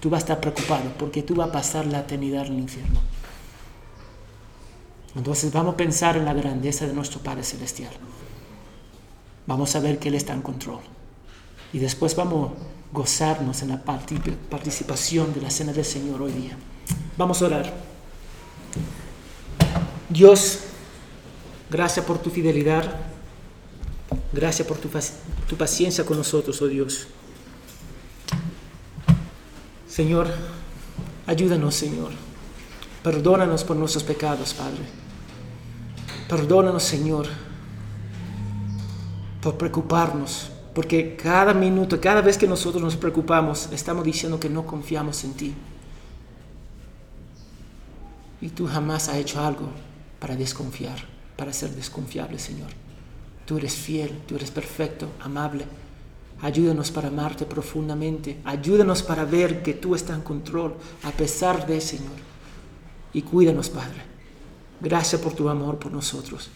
tú 0.00 0.10
vas 0.10 0.18
a 0.18 0.24
estar 0.24 0.40
preocupado 0.40 0.90
porque 0.98 1.22
tú 1.22 1.34
vas 1.36 1.48
a 1.48 1.52
pasar 1.52 1.86
la 1.86 2.00
eternidad 2.00 2.46
en 2.46 2.54
el 2.54 2.58
infierno. 2.60 3.11
Entonces 5.14 5.52
vamos 5.52 5.74
a 5.74 5.76
pensar 5.76 6.16
en 6.16 6.24
la 6.24 6.32
grandeza 6.32 6.86
de 6.86 6.94
nuestro 6.94 7.20
Padre 7.20 7.44
Celestial. 7.44 7.92
Vamos 9.46 9.74
a 9.76 9.80
ver 9.80 9.98
que 9.98 10.08
Él 10.08 10.14
está 10.14 10.32
en 10.32 10.42
control. 10.42 10.80
Y 11.72 11.78
después 11.78 12.16
vamos 12.16 12.52
a 12.52 12.54
gozarnos 12.92 13.62
en 13.62 13.70
la 13.70 13.82
participación 13.82 15.34
de 15.34 15.40
la 15.40 15.50
cena 15.50 15.72
del 15.72 15.84
Señor 15.84 16.22
hoy 16.22 16.32
día. 16.32 16.56
Vamos 17.16 17.42
a 17.42 17.46
orar. 17.46 17.72
Dios, 20.08 20.60
gracias 21.70 22.04
por 22.04 22.18
tu 22.18 22.30
fidelidad. 22.30 23.00
Gracias 24.32 24.66
por 24.66 24.78
tu, 24.78 24.88
tu 25.46 25.56
paciencia 25.56 26.04
con 26.04 26.16
nosotros, 26.16 26.60
oh 26.62 26.68
Dios. 26.68 27.06
Señor, 29.88 30.28
ayúdanos, 31.26 31.74
Señor. 31.74 32.12
Perdónanos 33.02 33.64
por 33.64 33.76
nuestros 33.76 34.04
pecados, 34.04 34.54
Padre. 34.54 35.01
Perdónanos, 36.32 36.84
Señor, 36.84 37.26
por 39.42 39.58
preocuparnos, 39.58 40.50
porque 40.74 41.14
cada 41.14 41.52
minuto, 41.52 42.00
cada 42.00 42.22
vez 42.22 42.38
que 42.38 42.46
nosotros 42.46 42.82
nos 42.82 42.96
preocupamos, 42.96 43.68
estamos 43.70 44.02
diciendo 44.02 44.40
que 44.40 44.48
no 44.48 44.64
confiamos 44.64 45.24
en 45.24 45.34
ti. 45.34 45.54
Y 48.40 48.48
tú 48.48 48.66
jamás 48.66 49.10
has 49.10 49.16
hecho 49.16 49.44
algo 49.44 49.68
para 50.20 50.34
desconfiar, 50.34 50.96
para 51.36 51.52
ser 51.52 51.68
desconfiable, 51.74 52.38
Señor. 52.38 52.70
Tú 53.44 53.58
eres 53.58 53.74
fiel, 53.74 54.22
tú 54.26 54.36
eres 54.36 54.50
perfecto, 54.50 55.08
amable. 55.20 55.66
Ayúdanos 56.40 56.90
para 56.90 57.08
amarte 57.08 57.44
profundamente. 57.44 58.38
Ayúdanos 58.46 59.02
para 59.02 59.26
ver 59.26 59.62
que 59.62 59.74
tú 59.74 59.94
estás 59.94 60.16
en 60.16 60.22
control 60.22 60.76
a 61.02 61.10
pesar 61.10 61.66
de, 61.66 61.78
Señor. 61.78 62.16
Y 63.12 63.20
cuídanos, 63.20 63.68
Padre. 63.68 64.11
Gracias 64.82 65.20
por 65.20 65.32
tu 65.32 65.48
amor 65.48 65.78
por 65.78 65.92
nosotros. 65.92 66.50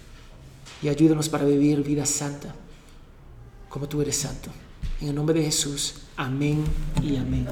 Y 0.82 0.88
ayúdanos 0.88 1.28
para 1.28 1.44
vivir 1.44 1.82
vida 1.84 2.04
santa, 2.04 2.52
como 3.68 3.88
tú 3.88 4.02
eres 4.02 4.16
santo. 4.16 4.50
En 5.00 5.08
el 5.08 5.14
nombre 5.14 5.38
de 5.38 5.46
Jesús. 5.46 5.94
Amén 6.16 6.64
y 7.00 7.16
amén. 7.16 7.46